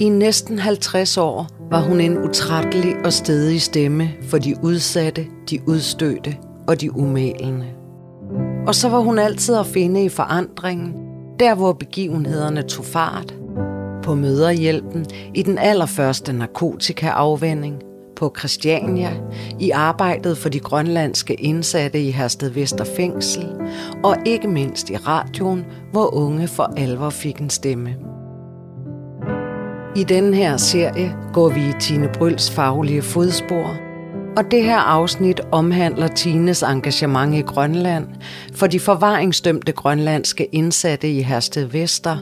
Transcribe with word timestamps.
I 0.00 0.08
næsten 0.08 0.58
50 0.58 1.18
år 1.18 1.46
var 1.70 1.80
hun 1.80 2.00
en 2.00 2.18
utrættelig 2.18 2.96
og 3.04 3.12
stedig 3.12 3.62
stemme 3.62 4.10
for 4.22 4.38
de 4.38 4.54
udsatte, 4.62 5.26
de 5.50 5.60
udstødte 5.66 6.36
og 6.68 6.80
de 6.80 6.96
umælende. 6.96 7.66
Og 8.66 8.74
så 8.74 8.88
var 8.88 8.98
hun 8.98 9.18
altid 9.18 9.56
at 9.56 9.66
finde 9.66 10.04
i 10.04 10.08
forandringen, 10.08 10.94
der 11.40 11.54
hvor 11.54 11.72
begivenhederne 11.72 12.62
tog 12.62 12.84
fart. 12.84 13.34
På 14.02 14.14
møderhjælpen, 14.14 15.06
i 15.34 15.42
den 15.42 15.58
allerførste 15.58 16.32
narkotikaafvænding, 16.32 17.82
på 18.16 18.34
Christiania, 18.38 19.10
i 19.60 19.70
arbejdet 19.70 20.38
for 20.38 20.48
de 20.48 20.60
grønlandske 20.60 21.34
indsatte 21.34 22.02
i 22.02 22.10
Hersted 22.10 22.50
Vester 22.50 22.84
Fængsel, 22.84 23.46
og 24.04 24.16
ikke 24.26 24.48
mindst 24.48 24.90
i 24.90 24.96
radioen, 24.96 25.64
hvor 25.92 26.14
unge 26.14 26.48
for 26.48 26.72
alvor 26.76 27.10
fik 27.10 27.38
en 27.38 27.50
stemme. 27.50 27.96
I 29.96 30.04
denne 30.04 30.36
her 30.36 30.56
serie 30.56 31.16
går 31.32 31.48
vi 31.48 31.60
i 31.60 31.72
Tine 31.80 32.08
Bryls 32.18 32.50
faglige 32.50 33.02
fodspor, 33.02 33.83
og 34.36 34.50
det 34.50 34.64
her 34.64 34.78
afsnit 34.78 35.40
omhandler 35.52 36.08
Tines 36.08 36.62
engagement 36.62 37.34
i 37.34 37.40
Grønland 37.40 38.06
for 38.52 38.66
de 38.66 38.80
forvaringsdømte 38.80 39.72
grønlandske 39.72 40.48
indsatte 40.52 41.10
i 41.10 41.22
Hersted 41.22 41.64
Vester 41.64 42.16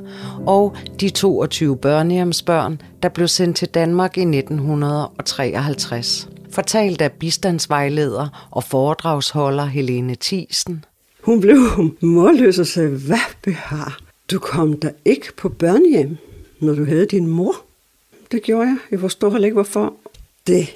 og 0.46 0.76
de 1.00 1.10
22 1.10 1.76
børnehjemsbørn, 1.76 2.80
der 3.02 3.08
blev 3.08 3.28
sendt 3.28 3.56
til 3.56 3.68
Danmark 3.68 4.18
i 4.18 4.20
1953. 4.20 6.28
Fortalt 6.50 7.02
af 7.02 7.12
bistandsvejleder 7.12 8.48
og 8.50 8.64
foredragsholder 8.64 9.64
Helene 9.64 10.16
Thiesen. 10.20 10.84
Hun 11.22 11.40
blev 11.40 11.58
målløs 12.00 12.58
og 12.58 12.66
sagde, 12.66 12.88
hvad 12.88 13.34
behar? 13.42 13.98
Du 14.30 14.38
kom 14.38 14.76
der 14.76 14.90
ikke 15.04 15.36
på 15.36 15.48
børnehjem, 15.48 16.16
når 16.60 16.74
du 16.74 16.84
havde 16.84 17.06
din 17.06 17.26
mor. 17.26 17.54
Det 18.32 18.42
gjorde 18.42 18.68
jeg. 18.68 18.76
Jeg 18.90 19.00
forstår 19.00 19.30
heller 19.30 19.46
ikke, 19.46 19.54
hvorfor. 19.54 19.94
Det 20.46 20.68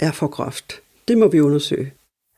er 0.00 0.12
for 0.12 0.26
groft. 0.26 0.72
Det 1.08 1.18
må 1.18 1.28
vi 1.28 1.40
undersøge. 1.40 1.92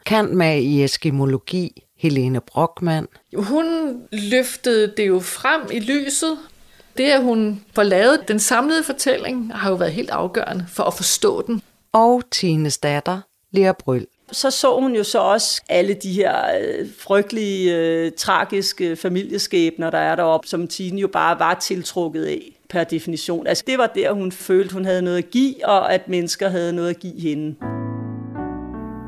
Kant 0.06 0.32
med 0.32 0.62
i 0.62 0.84
eskimologi, 0.84 1.84
Helene 1.98 2.40
Brockmann. 2.40 3.06
Hun 3.36 3.66
løftede 4.12 4.94
det 4.96 5.08
jo 5.08 5.20
frem 5.20 5.60
i 5.72 5.80
lyset. 5.80 6.38
Det, 6.96 7.04
at 7.04 7.22
hun 7.22 7.64
får 7.74 7.82
lavet 7.82 8.28
den 8.28 8.38
samlede 8.38 8.84
fortælling, 8.84 9.54
har 9.54 9.70
jo 9.70 9.76
været 9.76 9.92
helt 9.92 10.10
afgørende 10.10 10.66
for 10.68 10.82
at 10.82 10.94
forstå 10.94 11.42
den. 11.46 11.62
Og 11.92 12.22
Tines 12.30 12.78
datter, 12.78 13.20
Lea 13.50 13.72
Bryl. 13.72 14.06
Så 14.32 14.50
så 14.50 14.80
hun 14.80 14.96
jo 14.96 15.04
så 15.04 15.18
også 15.18 15.62
alle 15.68 15.94
de 15.94 16.12
her 16.12 16.34
øh, 16.60 16.86
frygtelige, 16.98 17.76
øh, 17.76 18.12
tragiske 18.18 18.96
familieskæbner, 18.96 19.90
der 19.90 19.98
er 19.98 20.16
deroppe, 20.16 20.48
som 20.48 20.68
Tine 20.68 21.00
jo 21.00 21.08
bare 21.08 21.38
var 21.38 21.54
tiltrukket 21.54 22.24
af 22.24 22.60
per 22.70 22.84
definition. 22.84 23.46
Altså 23.46 23.64
det 23.66 23.78
var 23.78 23.86
der, 23.86 24.12
hun 24.12 24.32
følte, 24.32 24.74
hun 24.74 24.84
havde 24.84 25.02
noget 25.02 25.18
at 25.18 25.30
give, 25.30 25.66
og 25.66 25.94
at 25.94 26.08
mennesker 26.08 26.48
havde 26.48 26.72
noget 26.72 26.90
at 26.90 27.00
give 27.00 27.20
hende. 27.20 27.56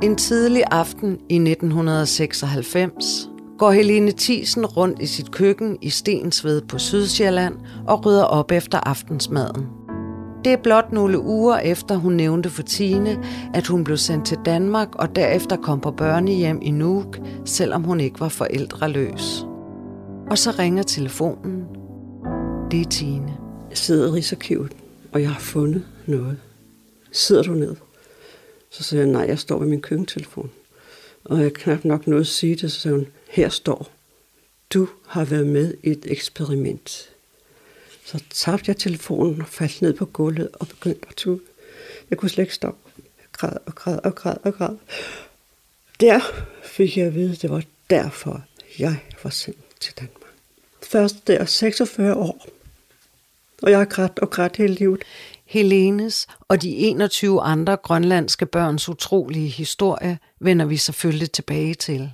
En 0.03 0.17
tidlig 0.17 0.65
aften 0.71 1.11
i 1.29 1.35
1996 1.35 3.29
går 3.59 3.71
Helene 3.71 4.13
Thiesen 4.19 4.67
rundt 4.67 5.03
i 5.03 5.07
sit 5.07 5.31
køkken 5.31 5.79
i 5.83 5.91
Stensved 5.91 6.63
på 6.63 6.79
Sydsjælland 6.79 7.55
og 7.89 8.07
rydder 8.07 8.25
op 8.25 8.53
efter 8.53 8.79
aftensmaden. 8.79 9.82
Det 10.45 10.53
er 10.53 10.57
blot 10.57 10.93
nogle 10.93 11.21
uger 11.21 11.59
efter, 11.59 11.97
hun 11.97 12.13
nævnte 12.13 12.51
for 12.51 12.63
Tine, 12.63 13.25
at 13.55 13.67
hun 13.67 13.85
blev 13.85 13.97
sendt 13.97 14.27
til 14.27 14.39
Danmark 14.45 14.95
og 14.95 15.17
derefter 15.17 15.57
kom 15.57 15.81
på 15.81 15.91
børnehjem 15.91 16.59
i 16.63 16.71
Nuuk, 16.71 17.19
selvom 17.45 17.83
hun 17.83 18.01
ikke 18.01 18.21
var 18.21 18.29
forældreløs. 18.29 19.47
Og 20.31 20.39
så 20.39 20.51
ringer 20.59 20.83
telefonen. 20.83 21.65
Det 22.71 22.81
er 22.81 22.85
Tine. 22.91 23.37
Jeg 23.71 23.79
sidder 23.79 24.09
i 24.09 24.11
Rigsarkivet, 24.11 24.73
og 25.13 25.23
jeg 25.23 25.31
har 25.31 25.41
fundet 25.41 25.85
noget. 26.07 26.39
Sidder 27.13 27.43
du 27.43 27.53
ned? 27.53 27.77
Så 28.71 28.83
siger 28.83 29.03
jeg, 29.03 29.11
nej, 29.13 29.25
jeg 29.29 29.39
står 29.39 29.59
ved 29.59 29.69
min 29.69 29.81
køkkentelefon. 29.81 30.51
Og 31.25 31.43
jeg 31.43 31.53
knap 31.53 31.85
nok 31.85 32.07
noget 32.07 32.21
at 32.21 32.27
sige 32.27 32.57
det, 32.57 32.73
så 32.73 32.81
siger 32.81 32.95
hun, 32.95 33.07
her 33.31 33.49
står, 33.49 33.89
du 34.75 34.89
har 35.07 35.25
været 35.25 35.47
med 35.47 35.75
i 35.83 35.91
et 35.91 36.05
eksperiment. 36.05 37.12
Så 38.13 38.21
tabte 38.31 38.69
jeg 38.69 38.77
telefonen 38.77 39.41
og 39.41 39.49
faldt 39.49 39.83
ned 39.83 39.95
på 39.95 40.05
gulvet 40.05 40.49
og 40.53 40.69
begyndte 40.69 41.07
at 41.09 41.17
tude. 41.17 41.41
Jeg 42.11 42.19
kunne 42.19 42.29
slet 42.29 42.45
ikke 42.45 42.55
stoppe. 42.55 42.91
Jeg 42.97 43.27
græd 43.33 43.57
og 43.67 43.75
græd 43.75 43.99
og 44.05 44.15
græd 44.15 44.37
og 44.45 44.55
græd. 44.55 44.77
Der 46.01 46.21
fik 46.65 46.97
jeg 46.97 47.07
at 47.07 47.15
vide, 47.15 47.33
at 47.33 47.43
det 47.43 47.51
var 47.51 47.63
derfor, 47.91 48.43
jeg 48.79 48.99
var 49.23 49.31
sendt 49.31 49.81
til 49.81 49.95
Danmark. 50.01 50.33
Først 50.83 51.27
der 51.27 51.45
46 51.45 52.15
år. 52.15 52.47
Og 53.63 53.71
jeg 53.71 53.79
har 53.79 53.85
grædt 53.85 54.19
og 54.19 54.31
grædt 54.31 54.57
hele 54.57 54.75
livet. 54.75 55.03
Helenes 55.45 56.27
og 56.49 56.63
de 56.63 56.77
21 56.77 57.43
andre 57.43 57.77
grønlandske 57.77 58.47
børns 58.47 58.89
utrolige 58.89 59.49
historie 59.49 60.19
vender 60.41 60.67
vi 60.67 60.77
selvfølgelig 60.77 61.33
tilbage 61.33 61.75
til. 61.75 62.13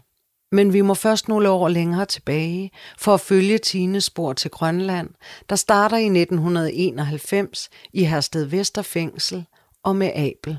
Men 0.52 0.72
vi 0.72 0.80
må 0.80 0.94
først 0.94 1.28
nogle 1.28 1.48
år 1.48 1.68
længere 1.68 2.06
tilbage 2.06 2.70
for 2.98 3.14
at 3.14 3.20
følge 3.20 3.58
Tines 3.58 4.04
spor 4.04 4.32
til 4.32 4.50
Grønland, 4.50 5.08
der 5.50 5.56
starter 5.56 5.96
i 5.96 6.04
1991 6.04 7.68
i 7.92 8.04
Hersted 8.04 8.44
Vesterfængsel 8.44 9.44
og 9.82 9.96
med 9.96 10.10
Abel. 10.14 10.58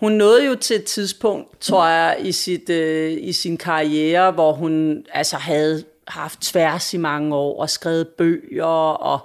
Hun 0.00 0.12
nåede 0.12 0.46
jo 0.46 0.54
til 0.54 0.76
et 0.76 0.84
tidspunkt, 0.84 1.60
tror 1.60 1.86
jeg, 1.86 2.16
i, 2.20 2.32
sit, 2.32 2.70
øh, 2.70 3.18
i 3.20 3.32
sin 3.32 3.56
karriere, 3.56 4.30
hvor 4.30 4.52
hun 4.52 5.04
altså 5.12 5.36
havde 5.36 5.84
haft 6.08 6.40
tværs 6.40 6.94
i 6.94 6.96
mange 6.96 7.34
år 7.34 7.60
og 7.60 7.70
skrevet 7.70 8.08
bøger 8.08 8.64
og 8.92 9.20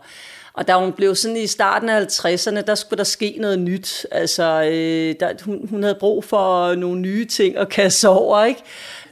og 0.55 0.67
da 0.67 0.73
hun 0.73 0.93
blev 0.93 1.15
sådan 1.15 1.37
i 1.37 1.47
starten 1.47 1.89
af 1.89 2.05
50'erne, 2.05 2.61
der 2.61 2.75
skulle 2.75 2.97
der 2.97 3.03
ske 3.03 3.35
noget 3.39 3.59
nyt. 3.59 4.07
Altså, 4.11 4.63
øh, 4.63 5.15
der, 5.19 5.43
hun, 5.45 5.67
hun 5.69 5.83
havde 5.83 5.97
brug 5.99 6.23
for 6.23 6.75
nogle 6.75 7.01
nye 7.01 7.25
ting 7.25 7.57
at 7.57 7.69
kaste 7.69 8.09
over, 8.09 8.43
ikke? 8.43 8.61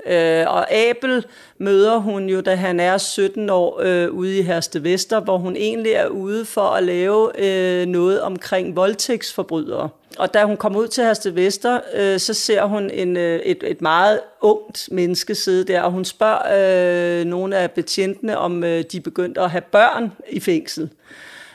Øh, 0.08 0.46
og 0.48 0.74
Abel 0.74 1.26
møder 1.58 1.98
hun 1.98 2.30
jo, 2.30 2.42
da 2.42 2.56
han 2.56 2.80
er 2.80 2.98
17 2.98 3.50
år 3.50 3.82
øh, 3.84 4.12
ude 4.12 4.40
i 4.40 4.42
Herste 4.42 4.84
Vester, 4.84 5.20
hvor 5.20 5.38
hun 5.38 5.56
egentlig 5.56 5.92
er 5.92 6.08
ude 6.08 6.46
for 6.46 6.62
at 6.62 6.84
lave 6.84 7.32
øh, 7.38 7.86
noget 7.86 8.22
omkring 8.22 8.76
voldtægtsforbrydere. 8.76 9.90
Og 10.18 10.34
da 10.34 10.44
hun 10.44 10.58
kommer 10.58 10.80
ud 10.80 10.88
til 10.88 11.04
Herste 11.04 11.36
Vester, 11.36 11.80
øh, 11.96 12.20
så 12.20 12.34
ser 12.34 12.66
hun 12.66 12.90
en, 12.90 13.18
øh, 13.18 13.40
et, 13.40 13.64
et 13.68 13.82
meget 13.82 14.20
ungt 14.42 14.90
menneske 14.92 15.36
sidde 15.36 15.74
der, 15.74 15.82
og 15.82 15.92
hun 15.92 16.06
spørger 16.06 17.20
øh, 17.20 17.26
nogle 17.26 17.58
af 17.58 17.72
betjentene, 17.72 18.38
om 18.38 18.64
øh, 18.64 18.84
de 18.92 19.02
begyndte 19.02 19.42
at 19.42 19.50
have 19.50 19.62
børn 19.62 20.12
i 20.30 20.40
fængsel. 20.40 20.90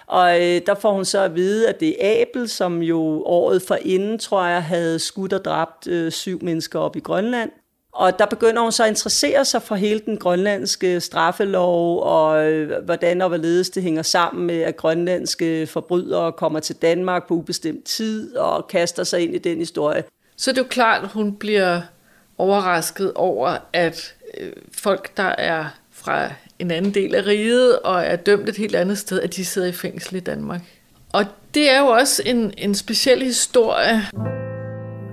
Og 0.06 0.37
øh, 0.37 0.61
der 0.67 0.75
får 0.75 0.93
hun 0.93 1.05
så 1.05 1.21
at 1.21 1.35
vide, 1.35 1.69
at 1.69 1.81
det 1.81 1.97
er 2.01 2.23
Abel, 2.23 2.49
som 2.49 2.83
jo 2.83 3.23
året 3.25 3.62
for 3.62 3.79
inden, 3.83 4.19
tror 4.19 4.45
jeg, 4.45 4.62
havde 4.62 4.99
skudt 4.99 5.33
og 5.33 5.45
dræbt 5.45 5.87
øh, 5.87 6.12
syv 6.12 6.39
mennesker 6.43 6.79
op 6.79 6.97
i 6.97 7.01
Grønland. 7.01 7.51
Og 7.97 8.19
der 8.19 8.27
begynder 8.27 8.62
hun 8.62 8.73
så 8.73 8.83
at 8.83 8.89
interessere 8.89 9.45
sig 9.45 9.62
for 9.62 9.75
hele 9.75 10.01
den 10.07 10.17
grønlandske 10.17 11.01
straffelov, 11.01 12.03
og 12.03 12.53
øh, 12.53 12.84
hvordan 12.84 13.23
og 13.23 13.29
hvorledes 13.29 13.71
det 13.71 13.83
hænger 13.83 14.03
sammen 14.03 14.47
med, 14.47 14.61
at 14.61 14.77
grønlandske 14.77 15.67
forbrydere 15.67 16.33
kommer 16.33 16.61
til 16.61 16.77
Danmark 16.77 17.29
på 17.29 17.35
ubestemt 17.35 17.85
tid 17.85 18.37
og 18.37 18.69
kaster 18.69 19.05
sig 19.05 19.21
ind 19.21 19.35
i 19.35 19.39
den 19.39 19.59
historie. 19.59 20.05
Så 20.37 20.51
det 20.51 20.59
er 20.59 20.62
jo 20.62 20.69
klart, 20.69 21.03
at 21.03 21.09
hun 21.09 21.33
bliver 21.33 21.81
overrasket 22.39 23.12
over, 23.15 23.56
at 23.73 24.15
øh, 24.41 24.53
folk, 24.73 25.17
der 25.17 25.35
er 25.39 25.65
fra 25.93 26.31
en 26.59 26.71
anden 26.71 26.95
del 26.95 27.15
af 27.15 27.27
riget 27.27 27.79
og 27.79 28.03
er 28.03 28.17
dømt 28.17 28.49
et 28.49 28.56
helt 28.56 28.75
andet 28.75 28.99
sted, 28.99 29.21
at 29.21 29.37
de 29.37 29.45
sidder 29.45 29.69
i 29.69 29.73
fængsel 29.73 30.17
i 30.17 30.21
Danmark. 30.21 30.61
Og 31.12 31.25
det 31.55 31.71
er 31.71 31.81
jo 31.81 31.87
også 31.87 32.23
en, 32.27 32.55
en 32.59 32.75
speciel 32.75 33.23
historie. 33.23 34.03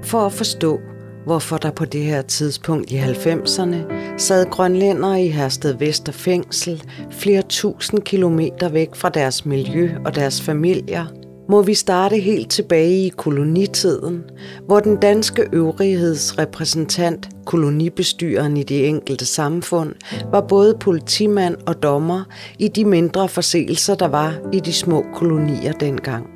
For 0.04 0.26
at 0.26 0.34
forstå, 0.34 0.80
hvorfor 1.26 1.58
der 1.58 1.72
på 1.72 1.86
det 1.86 2.04
her 2.04 2.22
tidspunkt 2.22 2.92
i 2.92 2.98
90'erne 2.98 3.78
sad 4.18 4.46
grønlændere 4.50 5.24
i 5.24 5.28
Hersted 5.28 5.74
Vester 5.74 6.12
Fængsel 6.12 6.84
flere 7.12 7.42
tusind 7.42 8.02
kilometer 8.02 8.70
væk 8.70 8.96
fra 8.96 9.10
deres 9.10 9.46
miljø 9.46 9.92
og 10.06 10.16
deres 10.16 10.42
familier– 10.42 11.06
må 11.50 11.62
vi 11.62 11.74
starte 11.74 12.20
helt 12.20 12.52
tilbage 12.52 13.06
i 13.06 13.10
kolonitiden, 13.10 14.24
hvor 14.66 14.80
den 14.80 14.96
danske 14.96 15.48
øvrighedsrepræsentant, 15.54 17.30
kolonibestyren 17.46 18.58
i 18.58 18.64
de 18.64 18.86
enkelte 18.86 19.26
samfund, 19.26 19.94
var 20.31 20.42
både 20.42 20.78
politimand 20.80 21.56
og 21.68 21.84
dommer 21.84 22.24
i 22.60 22.68
de 22.68 22.86
mindre 22.86 23.30
forseelser, 23.30 23.96
der 23.96 24.08
var 24.08 24.34
i 24.54 24.60
de 24.60 24.74
små 24.74 25.06
kolonier 25.14 25.72
dengang. 25.72 26.28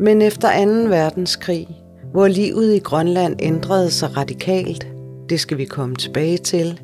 Men 0.00 0.22
efter 0.22 0.64
2. 0.64 0.70
verdenskrig, 0.88 1.68
hvor 2.16 2.28
livet 2.28 2.74
i 2.74 2.78
Grønland 2.78 3.36
ændrede 3.42 3.90
sig 3.90 4.16
radikalt, 4.16 4.86
det 5.28 5.40
skal 5.40 5.58
vi 5.58 5.64
komme 5.64 5.96
tilbage 5.96 6.38
til, 6.38 6.80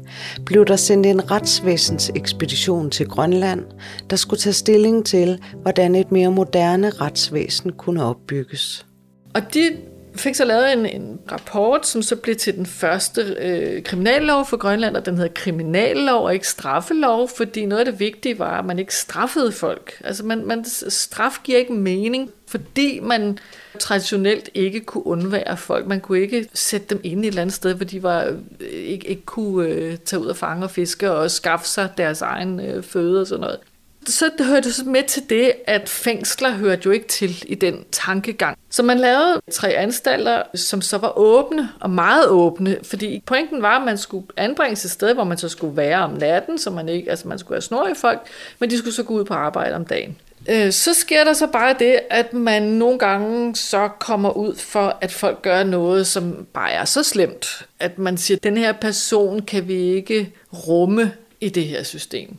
blev 0.46 0.67
der 0.67 0.76
sendt 0.76 1.06
en 1.06 1.31
retsvæsens 1.31 2.11
ekspedition 2.17 2.90
til 2.90 3.08
Grønland, 3.08 3.64
der 4.11 4.17
skulle 4.17 4.40
tage 4.40 4.52
stilling 4.52 5.06
til, 5.06 5.43
hvordan 5.62 5.94
et 5.94 6.12
mere 6.12 6.31
moderne 6.31 6.90
retsvæsen 6.90 7.73
kunne 7.73 8.05
opbygges. 8.05 8.87
Og 9.34 9.55
de 9.55 9.70
fik 10.14 10.34
så 10.34 10.44
lavet 10.44 10.73
en, 10.73 10.87
en 10.87 11.19
rapport, 11.32 11.87
som 11.87 12.02
så 12.02 12.17
blev 12.17 12.37
til 12.37 12.56
den 12.56 12.67
første 12.67 13.23
øh, 13.40 13.82
kriminallov 13.82 14.46
for 14.46 14.56
Grønland, 14.56 14.96
og 14.96 15.06
den 15.06 15.17
hedder 15.17 15.32
kriminallov 15.34 16.25
og 16.25 16.34
ikke 16.34 16.49
straffelov, 16.49 17.29
fordi 17.37 17.67
noget 17.67 17.87
af 17.87 17.93
det 17.93 18.00
vigtige 18.00 18.38
var, 18.38 18.58
at 18.58 18.64
man 18.64 18.79
ikke 18.79 18.94
straffede 18.94 19.52
folk. 19.52 20.02
Altså 20.05 20.25
man, 20.25 20.46
man, 20.46 20.64
straf 20.88 21.32
giver 21.44 21.58
ikke 21.58 21.73
mening, 21.73 22.31
fordi 22.49 23.00
man 23.00 23.38
traditionelt 23.79 24.51
ikke 24.55 24.81
kunne 24.81 25.07
undvære 25.07 25.57
folk. 25.57 25.87
Man 25.87 26.01
kunne 26.01 26.21
ikke 26.21 26.49
sætte 26.55 26.87
dem 26.91 27.01
ind 27.05 27.25
i 27.25 27.29
et 27.29 27.31
eller 27.31 27.43
andet 27.43 27.55
sted, 27.55 27.75
hvor 27.75 27.85
de 27.85 28.03
var, 28.03 28.25
øh, 28.61 28.69
ikke, 28.69 29.09
ikke 29.09 29.25
kunne 29.25 29.69
øh, 29.69 29.97
tage 29.97 30.21
ud 30.21 30.27
og 30.27 30.37
fange 30.37 30.65
og 30.65 30.71
fiske 30.71 31.13
og 31.13 31.31
skaffe 31.31 31.69
sig 31.69 31.89
deres 31.97 32.23
egen 32.23 32.61
øh, 32.61 32.83
føde 32.83 33.21
og 33.21 33.27
sådan 33.27 33.41
noget 33.41 33.59
så 34.07 34.31
det 34.39 34.47
hørte 34.47 34.73
så 34.73 34.85
med 34.85 35.03
til 35.03 35.31
det, 35.31 35.53
at 35.67 35.89
fængsler 35.89 36.51
hørte 36.51 36.83
jo 36.85 36.91
ikke 36.91 37.09
til 37.09 37.45
i 37.47 37.55
den 37.55 37.85
tankegang. 37.93 38.59
Så 38.71 38.83
man 38.83 38.99
lavede 38.99 39.41
tre 39.53 39.69
anstalter, 39.69 40.43
som 40.55 40.81
så 40.83 40.99
var 40.99 41.19
åbne 41.19 41.69
og 41.81 41.91
meget 41.91 42.29
åbne, 42.29 42.79
fordi 42.83 43.23
pointen 43.27 43.63
var, 43.63 43.79
at 43.79 43.85
man 43.85 43.99
skulle 43.99 44.27
anbringes 44.37 44.85
et 44.85 44.91
sted, 44.91 45.15
hvor 45.15 45.25
man 45.25 45.39
så 45.39 45.49
skulle 45.49 45.77
være 45.77 45.99
om 45.99 46.11
natten, 46.11 46.59
så 46.59 46.71
man 46.71 46.89
ikke, 46.89 47.11
altså 47.11 47.29
man 47.29 47.39
skulle 47.39 47.57
have 47.57 47.63
snor 47.63 47.89
i 47.89 47.95
folk, 47.95 48.21
men 48.59 48.71
de 48.71 48.79
skulle 48.79 48.95
så 48.95 49.03
gå 49.03 49.15
ud 49.15 49.25
på 49.25 49.35
arbejde 49.35 49.75
om 49.75 49.85
dagen. 49.85 50.17
Øh, 50.49 50.73
så 50.73 50.94
sker 50.94 51.25
der 51.25 51.33
så 51.33 51.47
bare 51.47 51.77
det, 51.79 52.00
at 52.11 52.33
man 52.33 52.62
nogle 52.62 52.99
gange 52.99 53.56
så 53.56 53.89
kommer 53.89 54.31
ud 54.31 54.56
for, 54.56 54.99
at 55.00 55.12
folk 55.12 55.43
gør 55.43 55.62
noget, 55.62 56.06
som 56.06 56.47
bare 56.53 56.73
er 56.73 56.85
så 56.85 57.03
slemt, 57.03 57.67
at 57.81 57.99
man 57.99 58.17
siger, 58.17 58.39
den 58.39 58.56
her 58.56 58.73
person 58.73 59.43
kan 59.43 59.69
vi 59.69 59.75
ikke 59.75 60.33
rumme 60.69 61.12
i 61.41 61.49
det 61.49 61.65
her 61.65 61.83
system. 61.83 62.37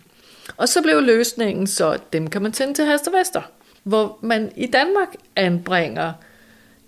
Og 0.57 0.69
så 0.69 0.81
blev 0.81 1.01
løsningen 1.01 1.67
så, 1.67 1.91
at 1.91 2.13
dem 2.13 2.29
kan 2.29 2.41
man 2.41 2.53
sende 2.53 2.73
til 2.73 2.85
Vester, 3.17 3.41
hvor 3.83 4.17
man 4.21 4.51
i 4.55 4.67
Danmark 4.67 5.07
anbringer 5.35 6.13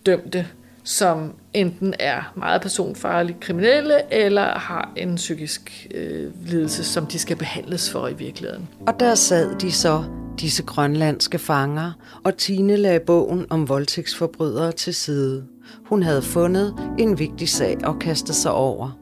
dømte, 0.06 0.48
som 0.84 1.34
enten 1.54 1.94
er 2.00 2.34
meget 2.36 2.62
personfarlige 2.62 3.38
kriminelle, 3.42 4.14
eller 4.14 4.60
har 4.60 4.92
en 4.96 5.16
psykisk 5.16 5.88
øh, 5.92 6.32
lidelse, 6.48 6.84
som 6.84 7.06
de 7.06 7.20
skal 7.20 7.38
behandles 7.38 7.92
for 7.92 8.08
i 8.08 8.14
virkeligheden. 8.14 8.70
Og 8.88 9.00
der 9.00 9.16
sad 9.16 9.60
de 9.60 9.72
så, 9.72 10.04
disse 10.40 10.64
grønlandske 10.64 11.40
fanger, 11.40 11.92
og 12.24 12.38
Tine 12.38 12.76
lagde 12.76 13.00
bogen 13.00 13.46
om 13.50 13.70
voldtægtsforbrydere 13.70 14.72
til 14.72 14.94
side. 14.94 15.44
Hun 15.86 16.04
havde 16.04 16.22
fundet 16.22 16.76
en 16.98 17.20
vigtig 17.20 17.50
sag 17.50 17.78
at 17.84 18.00
kaste 18.00 18.34
sig 18.34 18.52
over. 18.52 18.98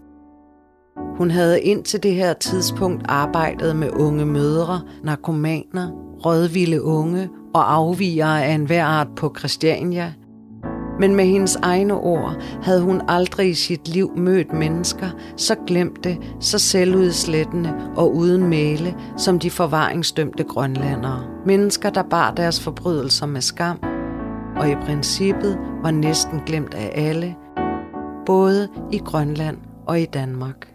Hun 1.18 1.32
havde 1.32 1.62
indtil 1.62 2.04
det 2.04 2.16
her 2.16 2.34
tidspunkt 2.34 3.06
arbejdet 3.06 3.76
med 3.76 3.90
unge 3.92 4.26
mødre, 4.26 4.82
narkomaner, 5.04 5.92
rødvilde 6.26 6.82
unge 6.82 7.30
og 7.54 7.74
afvigere 7.74 8.46
af 8.46 8.54
enhver 8.54 8.86
art 8.86 9.08
på 9.16 9.36
Christiania. 9.40 10.14
Men 11.00 11.16
med 11.16 11.26
hendes 11.26 11.56
egne 11.56 11.94
ord 11.94 12.42
havde 12.64 12.82
hun 12.82 13.02
aldrig 13.08 13.50
i 13.50 13.54
sit 13.54 13.88
liv 13.88 14.18
mødt 14.18 14.54
mennesker 14.54 15.10
så 15.38 15.56
glemte, 15.68 16.18
så 16.40 16.60
selvudslættende 16.60 17.74
og 17.96 18.16
uden 18.16 18.50
male 18.50 18.96
som 19.18 19.40
de 19.40 19.52
forvaringsdømte 19.52 20.44
grønlandere. 20.44 21.28
Mennesker, 21.46 21.90
der 21.90 22.04
bar 22.04 22.32
deres 22.32 22.60
forbrydelser 22.60 23.26
med 23.26 23.42
skam, 23.42 23.80
og 24.58 24.70
i 24.70 24.76
princippet 24.76 25.60
var 25.84 25.92
næsten 25.92 26.42
glemt 26.46 26.74
af 26.74 26.92
alle, 26.96 27.36
både 28.26 28.70
i 28.92 28.98
Grønland 28.98 29.58
og 29.86 30.00
i 30.00 30.06
Danmark 30.06 30.74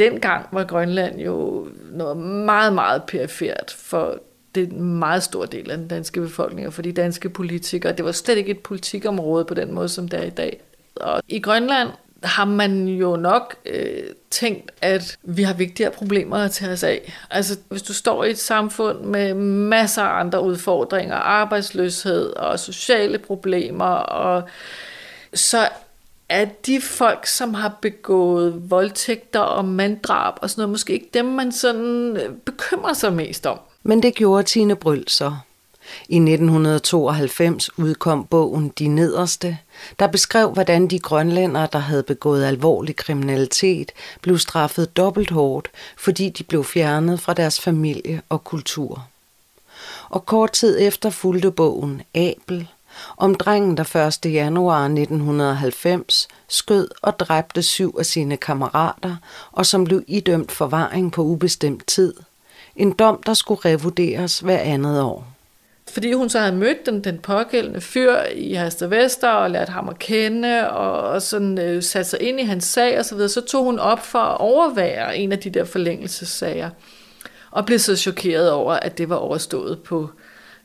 dengang 0.00 0.46
var 0.52 0.64
Grønland 0.64 1.18
jo 1.18 1.66
noget 1.92 2.16
meget, 2.16 2.72
meget 2.72 3.02
perifert 3.08 3.76
for 3.78 4.14
det 4.54 4.62
er 4.62 4.66
en 4.66 4.98
meget 4.98 5.22
stor 5.22 5.46
del 5.46 5.70
af 5.70 5.76
den 5.76 5.88
danske 5.88 6.20
befolkning, 6.20 6.66
og 6.66 6.72
for 6.72 6.82
de 6.82 6.92
danske 6.92 7.28
politikere. 7.28 7.92
Det 7.92 8.04
var 8.04 8.12
slet 8.12 8.38
ikke 8.38 8.50
et 8.50 8.58
politikområde 8.58 9.44
på 9.44 9.54
den 9.54 9.74
måde, 9.74 9.88
som 9.88 10.08
det 10.08 10.20
er 10.20 10.24
i 10.24 10.30
dag. 10.30 10.60
Og 10.96 11.22
i 11.28 11.40
Grønland 11.40 11.88
har 12.22 12.44
man 12.44 12.88
jo 12.88 13.16
nok 13.16 13.54
øh, 13.66 14.02
tænkt, 14.30 14.70
at 14.82 15.18
vi 15.22 15.42
har 15.42 15.54
vigtigere 15.54 15.90
problemer 15.90 16.36
at 16.36 16.50
tage 16.50 16.72
os 16.72 16.82
af. 16.82 17.12
Altså, 17.30 17.58
hvis 17.68 17.82
du 17.82 17.92
står 17.92 18.24
i 18.24 18.30
et 18.30 18.38
samfund 18.38 19.00
med 19.00 19.34
masser 19.34 20.02
af 20.02 20.20
andre 20.20 20.42
udfordringer, 20.42 21.16
arbejdsløshed 21.16 22.26
og 22.26 22.58
sociale 22.58 23.18
problemer, 23.18 23.84
og 23.94 24.48
så 25.34 25.68
er 26.28 26.44
de 26.66 26.80
folk, 26.80 27.26
som 27.26 27.54
har 27.54 27.78
begået 27.82 28.70
voldtægter 28.70 29.40
og 29.40 29.64
manddrab 29.64 30.34
og 30.42 30.50
sådan 30.50 30.60
noget, 30.62 30.70
måske 30.70 30.92
ikke 30.92 31.10
dem, 31.14 31.24
man 31.24 31.52
sådan 31.52 32.16
øh, 32.16 32.34
bekymrer 32.44 32.92
sig 32.92 33.12
mest 33.12 33.46
om. 33.46 33.60
Men 33.82 34.02
det 34.02 34.14
gjorde 34.14 34.42
Tine 34.42 34.76
Bryl 34.76 35.04
så. 35.08 35.34
I 36.08 36.16
1992 36.16 37.78
udkom 37.78 38.24
bogen 38.24 38.72
De 38.78 38.88
Nederste, 38.88 39.58
der 39.98 40.06
beskrev, 40.06 40.50
hvordan 40.52 40.86
de 40.86 40.98
grønlændere, 40.98 41.68
der 41.72 41.78
havde 41.78 42.02
begået 42.02 42.44
alvorlig 42.44 42.96
kriminalitet, 42.96 43.92
blev 44.20 44.38
straffet 44.38 44.96
dobbelt 44.96 45.30
hårdt, 45.30 45.68
fordi 45.98 46.28
de 46.28 46.44
blev 46.44 46.64
fjernet 46.64 47.20
fra 47.20 47.34
deres 47.34 47.60
familie 47.60 48.22
og 48.28 48.44
kultur. 48.44 49.06
Og 50.08 50.26
kort 50.26 50.52
tid 50.52 50.80
efter 50.80 51.10
fulgte 51.10 51.50
bogen 51.50 52.02
Abel, 52.14 52.68
om 53.16 53.34
drengen, 53.34 53.76
der 53.76 54.16
1. 54.24 54.32
januar 54.32 54.84
1990 54.84 56.28
skød 56.48 56.88
og 57.02 57.18
dræbte 57.18 57.62
syv 57.62 57.96
af 57.98 58.06
sine 58.06 58.36
kammerater, 58.36 59.16
og 59.52 59.66
som 59.66 59.84
blev 59.84 60.02
idømt 60.06 60.52
forvaring 60.52 61.12
på 61.12 61.22
ubestemt 61.22 61.86
tid. 61.86 62.14
En 62.80 62.92
dom, 62.92 63.22
der 63.26 63.34
skulle 63.34 63.60
revurderes 63.64 64.38
hver 64.38 64.58
andet 64.58 65.02
år. 65.02 65.26
Fordi 65.92 66.12
hun 66.12 66.28
så 66.28 66.38
havde 66.38 66.56
mødt 66.56 66.86
den, 66.86 67.04
den 67.04 67.18
pågældende 67.18 67.80
fyr 67.80 68.16
i 68.34 68.58
Vester 68.80 69.28
og 69.28 69.50
lært 69.50 69.68
ham 69.68 69.88
at 69.88 69.98
kende, 69.98 70.70
og, 70.70 71.00
og 71.00 71.22
sådan 71.22 71.58
øh, 71.58 71.82
sat 71.82 72.06
sig 72.06 72.22
ind 72.22 72.40
i 72.40 72.42
hans 72.42 72.64
sag 72.64 72.98
og 72.98 73.04
så 73.04 73.14
videre, 73.14 73.28
så 73.28 73.40
tog 73.40 73.64
hun 73.64 73.78
op 73.78 74.06
for 74.06 74.18
at 74.18 74.40
overvære 74.40 75.16
en 75.16 75.32
af 75.32 75.38
de 75.38 75.50
der 75.50 75.64
forlængelsessager, 75.64 76.70
og 77.50 77.66
blev 77.66 77.78
så 77.78 77.96
chokeret 77.96 78.50
over, 78.50 78.72
at 78.72 78.98
det 78.98 79.08
var 79.08 79.16
overstået 79.16 79.78
på 79.82 80.10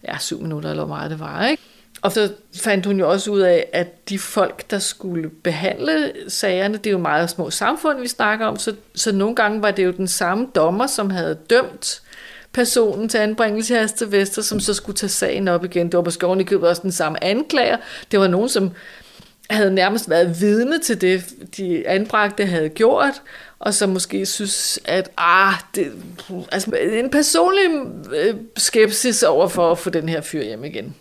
ja, 0.07 0.17
syv 0.17 0.41
minutter, 0.41 0.69
eller 0.69 0.85
hvor 0.85 0.95
meget 0.95 1.11
det 1.11 1.19
var, 1.19 1.45
ikke? 1.45 1.63
Og 2.01 2.11
så 2.11 2.31
fandt 2.55 2.85
hun 2.85 2.99
jo 2.99 3.09
også 3.11 3.31
ud 3.31 3.39
af, 3.39 3.69
at 3.73 4.09
de 4.09 4.19
folk, 4.19 4.71
der 4.71 4.79
skulle 4.79 5.29
behandle 5.29 6.13
sagerne, 6.27 6.77
det 6.77 6.87
er 6.87 6.91
jo 6.91 6.97
meget 6.97 7.29
små 7.29 7.49
samfund, 7.49 7.99
vi 7.99 8.07
snakker 8.07 8.45
om, 8.45 8.57
så, 8.57 8.75
så 8.95 9.11
nogle 9.11 9.35
gange 9.35 9.61
var 9.61 9.71
det 9.71 9.85
jo 9.85 9.91
den 9.91 10.07
samme 10.07 10.47
dommer, 10.55 10.87
som 10.87 11.09
havde 11.09 11.37
dømt 11.49 12.01
personen 12.55 13.09
til 13.09 13.17
anbringelse 13.17 13.83
i 13.83 13.87
til 13.97 14.11
Vester, 14.11 14.41
som 14.41 14.59
så 14.59 14.73
skulle 14.73 14.95
tage 14.95 15.09
sagen 15.09 15.47
op 15.47 15.65
igen. 15.65 15.85
Det 15.85 15.97
var 15.97 16.03
måske 16.03 16.27
oven 16.27 16.41
i 16.41 16.43
købet 16.43 16.69
også 16.69 16.81
den 16.81 16.91
samme 16.91 17.23
anklager. 17.23 17.77
Det 18.11 18.19
var 18.19 18.27
nogen, 18.27 18.49
som 18.49 18.71
havde 19.49 19.71
nærmest 19.71 20.09
været 20.09 20.41
vidne 20.41 20.79
til 20.79 21.01
det, 21.01 21.23
de 21.57 21.87
anbragte 21.87 22.45
havde 22.45 22.69
gjort, 22.69 23.21
og 23.59 23.73
som 23.73 23.89
måske 23.89 24.25
synes, 24.25 24.79
at 24.85 25.11
ah, 25.17 25.53
det, 25.75 25.91
altså 26.51 26.71
en 26.91 27.09
personlig 27.09 27.65
øh, 28.15 28.35
skepsis 28.57 29.23
over 29.23 29.47
for 29.47 29.71
at 29.71 29.77
få 29.77 29.89
den 29.89 30.09
her 30.09 30.21
fyr 30.21 30.43
hjem 30.43 30.63
igen. 30.63 30.95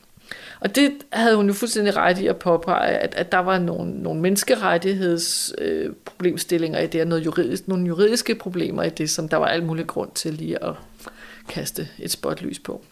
Og 0.60 0.76
det 0.76 0.92
havde 1.12 1.36
hun 1.36 1.46
jo 1.46 1.52
fuldstændig 1.52 1.96
ret 1.96 2.18
i 2.18 2.26
at 2.26 2.36
påpege, 2.36 2.98
at, 2.98 3.14
at 3.14 3.32
der 3.32 3.38
var 3.38 3.58
nogle, 3.58 4.02
nogle 4.02 4.20
menneskerettighedsproblemstillinger 4.20 6.78
øh, 6.78 6.84
i 6.84 6.88
det, 6.88 7.00
og 7.00 7.06
noget 7.06 7.24
juridisk, 7.24 7.68
nogle 7.68 7.86
juridiske 7.86 8.34
problemer 8.34 8.82
i 8.82 8.88
det, 8.88 9.10
som 9.10 9.28
der 9.28 9.36
var 9.36 9.46
alt 9.46 9.64
mulig 9.64 9.86
grund 9.86 10.10
til 10.14 10.34
lige 10.34 10.64
at 10.64 10.72
kaste 11.48 11.88
et 11.98 12.10
spotlys 12.10 12.58
på. 12.58 12.82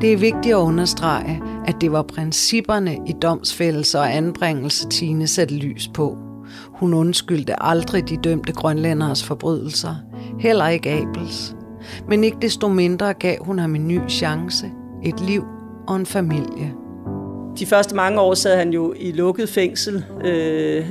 Det 0.00 0.12
er 0.12 0.16
vigtigt 0.16 0.54
at 0.54 0.58
understrege, 0.58 1.42
at 1.66 1.74
det 1.80 1.92
var 1.92 2.02
principperne 2.02 2.98
i 3.06 3.12
domsfældelse 3.22 3.98
og 3.98 4.16
anbringelse, 4.16 4.88
Tine 4.88 5.26
satte 5.26 5.54
lys 5.54 5.88
på. 5.94 6.18
Hun 6.66 6.94
undskyldte 6.94 7.62
aldrig 7.62 8.08
de 8.08 8.16
dømte 8.16 8.52
grønlænderes 8.52 9.24
forbrydelser, 9.24 9.94
heller 10.40 10.68
ikke 10.68 10.90
Abels. 10.90 11.56
Men 12.08 12.24
ikke 12.24 12.36
desto 12.42 12.68
mindre 12.68 13.14
gav 13.14 13.36
hun 13.40 13.58
ham 13.58 13.74
en 13.74 13.88
ny 13.88 14.00
chance, 14.08 14.66
et 15.04 15.20
liv 15.20 15.44
og 15.88 15.96
en 15.96 16.06
familie. 16.06 16.72
De 17.58 17.66
første 17.66 17.94
mange 17.96 18.20
år 18.20 18.34
sad 18.34 18.56
han 18.56 18.72
jo 18.72 18.94
i 18.96 19.12
lukket 19.12 19.48
fængsel, 19.48 20.04
øh, 20.24 20.90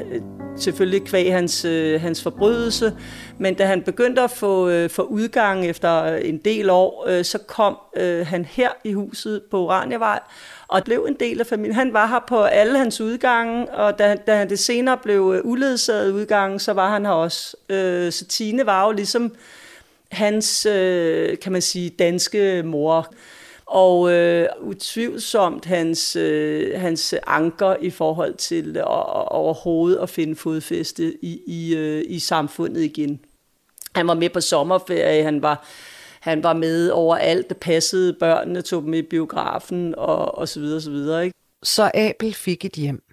selvfølgelig 0.58 1.04
kvæg 1.04 1.34
hans, 1.34 1.66
øh, 1.66 2.02
hans 2.02 2.24
forbrydelse, 2.24 2.94
men 3.38 3.54
da 3.54 3.66
han 3.66 3.82
begyndte 3.82 4.22
at 4.22 4.32
få, 4.32 4.70
øh, 4.70 4.90
få 4.90 5.02
udgang 5.02 5.66
efter 5.66 6.04
øh, 6.04 6.22
en 6.24 6.38
del 6.38 6.70
år, 6.70 7.06
øh, 7.08 7.26
så 7.26 7.38
kom 7.38 7.78
øh, 7.98 8.28
han 8.28 8.46
her 8.46 8.70
i 8.84 8.94
huset 8.94 9.42
på 9.52 9.66
Oraniavej, 9.66 10.20
og 10.68 10.84
blev 10.84 11.06
en 11.10 11.16
del 11.20 11.40
af 11.40 11.48
familien. 11.48 11.76
Han 11.76 11.94
var 11.94 12.08
her 12.08 12.20
på 12.28 12.44
alle 12.44 12.78
hans 12.78 13.02
udgange, 13.02 13.70
og 13.70 14.00
da, 14.00 14.16
da 14.28 14.36
han 14.36 14.50
det 14.50 14.60
senere 14.60 14.98
blev 14.98 15.34
øh, 15.36 15.46
uledsaget 15.46 16.12
udgange, 16.12 16.60
så 16.60 16.74
var 16.74 16.90
han 16.90 17.06
her 17.06 17.14
også. 17.14 17.58
Øh, 17.70 18.12
så 18.12 18.26
Tine 18.26 18.66
var 18.66 18.86
jo 18.86 18.92
ligesom 18.92 19.36
hans, 20.12 20.66
øh, 20.66 21.38
kan 21.40 21.52
man 21.52 21.62
sige, 21.62 21.90
danske 21.90 22.64
mor 22.66 23.14
og 23.74 24.12
øh, 24.12 24.48
utvivlsomt 24.62 25.66
hans, 25.66 26.16
øh, 26.16 26.80
hans 26.80 27.16
anker 27.28 27.76
i 27.82 27.90
forhold 27.90 28.34
til 28.34 28.78
øh, 28.78 28.84
overhovedet 28.86 29.98
at 29.98 30.10
finde 30.10 30.36
fodfæste 30.36 31.26
i, 31.26 31.42
i, 31.48 31.76
øh, 31.76 32.04
i 32.08 32.20
samfundet 32.20 32.82
igen. 32.82 33.20
Han 33.96 34.08
var 34.08 34.14
med 34.14 34.30
på 34.30 34.42
sommerferie, 34.42 35.24
han 35.24 35.42
var, 35.42 35.68
han 36.20 36.44
var 36.44 36.54
med 36.54 36.90
overalt, 36.90 37.50
det 37.50 37.58
passede 37.58 38.14
børnene, 38.14 38.62
tog 38.62 38.84
dem 38.84 38.94
i 38.94 39.02
biografen 39.02 39.96
og, 39.98 40.38
og 40.38 40.48
så 40.48 40.60
videre, 40.60 40.82
så 40.82 40.92
videre. 40.92 41.26
Ikke? 41.26 41.38
Så 41.64 41.92
Abel 41.94 42.34
fik 42.34 42.66
et 42.66 42.74
hjem, 42.74 43.04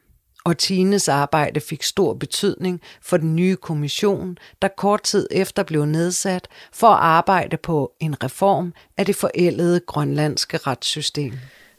og 0.44 0.58
Tines 0.58 1.08
arbejde 1.08 1.60
fik 1.60 1.82
stor 1.82 2.14
betydning 2.14 2.80
for 3.02 3.16
den 3.16 3.36
nye 3.36 3.56
kommission, 3.56 4.38
der 4.62 4.68
kort 4.68 5.02
tid 5.02 5.26
efter 5.30 5.62
blev 5.62 5.86
nedsat 5.86 6.48
for 6.72 6.86
at 6.86 6.98
arbejde 7.00 7.56
på 7.56 7.92
en 8.00 8.24
reform 8.24 8.72
af 8.96 9.06
det 9.06 9.16
forældede 9.16 9.80
grønlandske 9.80 10.56
retssystem. 10.56 11.32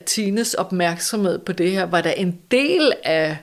Tines 0.05 0.53
opmærksomhed 0.53 1.39
på 1.39 1.51
det 1.51 1.71
her 1.71 1.83
var 1.83 2.01
da 2.01 2.13
en 2.17 2.39
del 2.51 2.93
af 3.03 3.37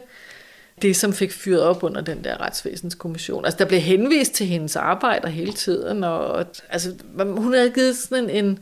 det, 0.82 0.96
som 0.96 1.12
fik 1.12 1.32
fyret 1.32 1.62
op 1.62 1.82
under 1.82 2.00
den 2.00 2.25
der 2.25 2.40
retsvæsenskommission. 2.40 3.44
Altså, 3.44 3.58
der 3.58 3.64
blev 3.64 3.80
henvist 3.80 4.32
til 4.32 4.46
hendes 4.46 4.76
arbejder 4.76 5.28
hele 5.28 5.52
tiden, 5.52 6.04
og 6.04 6.46
altså, 6.70 6.94
hun 7.18 7.54
havde 7.54 7.70
givet 7.70 7.96
sådan 7.96 8.30
en, 8.30 8.44
en, 8.44 8.58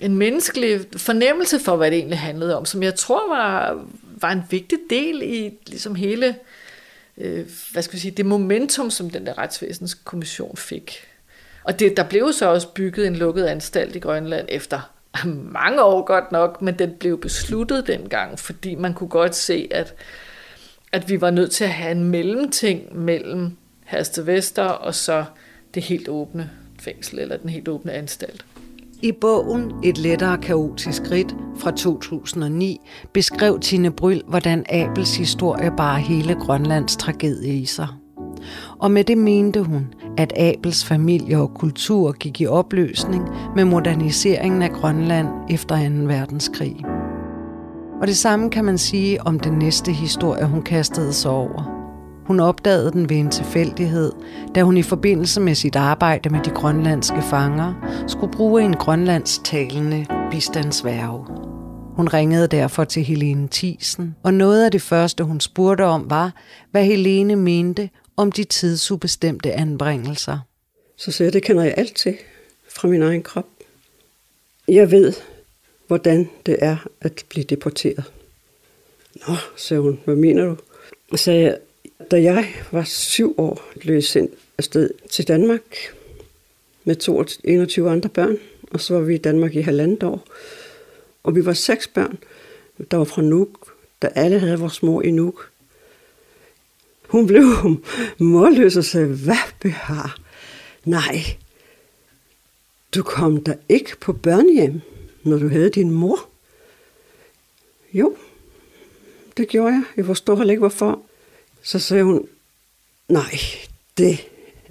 en 0.00 0.16
menneskelig 0.16 0.80
fornemmelse 0.96 1.60
for, 1.60 1.76
hvad 1.76 1.90
det 1.90 1.98
egentlig 1.98 2.18
handlede 2.18 2.56
om, 2.56 2.64
som 2.64 2.82
jeg 2.82 2.94
tror 2.94 3.28
var, 3.28 3.78
var 4.16 4.32
en 4.32 4.42
vigtig 4.50 4.78
del 4.90 5.22
i 5.22 5.58
ligesom 5.66 5.94
hele, 5.94 6.36
øh, 7.18 7.46
hvad 7.72 7.82
skal 7.82 7.96
jeg 7.96 8.00
sige, 8.00 8.10
det 8.10 8.26
momentum, 8.26 8.90
som 8.90 9.10
den 9.10 9.26
der 9.26 9.38
retsvæsenskommission 9.38 10.56
fik. 10.56 10.92
Og 11.64 11.78
det, 11.78 11.96
der 11.96 12.08
blev 12.08 12.32
så 12.32 12.48
også 12.48 12.68
bygget 12.68 13.06
en 13.06 13.16
lukket 13.16 13.44
anstalt 13.44 13.96
i 13.96 13.98
Grønland 13.98 14.46
efter 14.48 14.92
mange 15.24 15.82
år 15.82 16.04
godt 16.04 16.32
nok, 16.32 16.62
men 16.62 16.78
den 16.78 16.94
blev 17.00 17.20
besluttet 17.20 17.86
dengang, 17.86 18.38
fordi 18.38 18.74
man 18.74 18.94
kunne 18.94 19.08
godt 19.10 19.34
se, 19.34 19.68
at 19.70 19.94
at 20.92 21.08
vi 21.08 21.20
var 21.20 21.30
nødt 21.30 21.50
til 21.50 21.64
at 21.64 21.70
have 21.70 21.92
en 21.92 22.04
mellemting 22.04 22.96
mellem 22.98 23.56
Herste 23.84 24.26
Vester 24.26 24.64
og 24.64 24.94
så 24.94 25.24
det 25.74 25.82
helt 25.82 26.08
åbne 26.08 26.50
fængsel, 26.80 27.18
eller 27.18 27.36
den 27.36 27.50
helt 27.50 27.68
åbne 27.68 27.92
anstalt. 27.92 28.44
I 29.02 29.12
bogen 29.12 29.72
Et 29.82 29.98
lettere 29.98 30.38
kaotisk 30.38 31.02
ridt 31.10 31.36
fra 31.56 31.70
2009 31.70 32.80
beskrev 33.12 33.60
Tine 33.60 33.90
Bryl, 33.90 34.22
hvordan 34.28 34.64
Abels 34.68 35.16
historie 35.16 35.70
bar 35.76 35.96
hele 35.96 36.34
Grønlands 36.34 36.96
tragedie 36.96 37.54
i 37.54 37.64
sig. 37.64 37.88
Og 38.78 38.90
med 38.90 39.04
det 39.04 39.18
mente 39.18 39.62
hun, 39.62 39.86
at 40.18 40.32
Abels 40.36 40.84
familie 40.84 41.38
og 41.38 41.54
kultur 41.54 42.12
gik 42.12 42.40
i 42.40 42.46
opløsning 42.46 43.28
med 43.56 43.64
moderniseringen 43.64 44.62
af 44.62 44.70
Grønland 44.70 45.28
efter 45.50 45.88
2. 45.88 45.94
verdenskrig. 46.06 46.76
Og 48.00 48.06
det 48.06 48.16
samme 48.16 48.50
kan 48.50 48.64
man 48.64 48.78
sige 48.78 49.26
om 49.26 49.40
den 49.40 49.52
næste 49.52 49.92
historie, 49.92 50.44
hun 50.44 50.62
kastede 50.62 51.12
sig 51.12 51.30
over. 51.30 51.75
Hun 52.26 52.40
opdagede 52.40 52.92
den 52.92 53.10
ved 53.10 53.16
en 53.16 53.30
tilfældighed, 53.30 54.12
da 54.54 54.62
hun 54.62 54.76
i 54.76 54.82
forbindelse 54.82 55.40
med 55.40 55.54
sit 55.54 55.76
arbejde 55.76 56.30
med 56.30 56.40
de 56.44 56.50
grønlandske 56.50 57.22
fanger 57.30 58.04
skulle 58.08 58.32
bruge 58.32 58.62
en 58.62 58.76
grønlandstalende 58.76 60.06
bistandsværge. 60.30 61.24
Hun 61.96 62.08
ringede 62.08 62.48
derfor 62.48 62.84
til 62.84 63.02
Helene 63.04 63.48
Thiesen, 63.50 64.16
og 64.22 64.34
noget 64.34 64.64
af 64.64 64.70
det 64.70 64.82
første, 64.82 65.24
hun 65.24 65.40
spurgte 65.40 65.84
om, 65.84 66.10
var, 66.10 66.32
hvad 66.70 66.84
Helene 66.84 67.36
mente 67.36 67.90
om 68.16 68.32
de 68.32 68.44
tidsubestemte 68.44 69.52
anbringelser. 69.52 70.38
Så 70.96 71.12
sagde 71.12 71.26
jeg, 71.26 71.32
det 71.32 71.42
kender 71.42 71.62
jeg 71.62 71.74
alt 71.76 71.94
til 71.94 72.16
fra 72.76 72.88
min 72.88 73.02
egen 73.02 73.22
krop. 73.22 73.46
Jeg 74.68 74.90
ved, 74.90 75.12
hvordan 75.86 76.28
det 76.46 76.56
er 76.58 76.76
at 77.00 77.24
blive 77.28 77.44
deporteret. 77.44 78.04
Nå, 79.28 79.34
sagde 79.56 79.80
hun, 79.80 80.00
hvad 80.04 80.16
mener 80.16 80.44
du? 80.44 80.56
Så 81.10 81.16
sagde 81.16 81.42
jeg, 81.42 81.58
da 82.10 82.22
jeg 82.22 82.54
var 82.72 82.84
syv 82.84 83.34
år, 83.38 83.70
blev 83.80 84.02
sendt 84.02 84.34
afsted 84.58 84.90
til 85.10 85.28
Danmark 85.28 85.76
med 86.84 87.36
21 87.44 87.90
andre 87.90 88.08
børn, 88.08 88.36
og 88.70 88.80
så 88.80 88.94
var 88.94 89.00
vi 89.00 89.14
i 89.14 89.18
Danmark 89.18 89.54
i 89.54 89.60
halvandet 89.60 90.02
år. 90.02 90.26
Og 91.22 91.34
vi 91.34 91.46
var 91.46 91.52
seks 91.52 91.88
børn, 91.88 92.18
der 92.90 92.96
var 92.96 93.04
fra 93.04 93.22
Nuuk, 93.22 93.74
der 94.02 94.08
alle 94.08 94.38
havde 94.38 94.58
vores 94.58 94.82
mor 94.82 95.02
i 95.02 95.10
Nuuk. 95.10 95.50
Hun 97.06 97.26
blev 97.26 97.44
målløs 98.18 98.76
og 98.76 98.84
sagde, 98.84 99.06
hvad 99.06 99.52
behar? 99.60 100.18
Nej, 100.84 101.36
du 102.94 103.02
kom 103.02 103.44
der 103.44 103.54
ikke 103.68 103.96
på 104.00 104.12
børnehjem 104.12 104.80
når 105.26 105.38
du 105.38 105.48
havde 105.48 105.70
din 105.70 105.90
mor? 105.90 106.28
Jo, 107.92 108.16
det 109.36 109.48
gjorde 109.48 109.72
jeg. 109.72 109.82
Jeg 109.96 110.04
forstår 110.04 110.36
heller 110.36 110.52
ikke, 110.52 110.60
hvorfor. 110.60 111.05
Så 111.66 111.78
sagde 111.78 112.04
hun, 112.04 112.28
nej, 113.08 113.34
det 113.98 114.18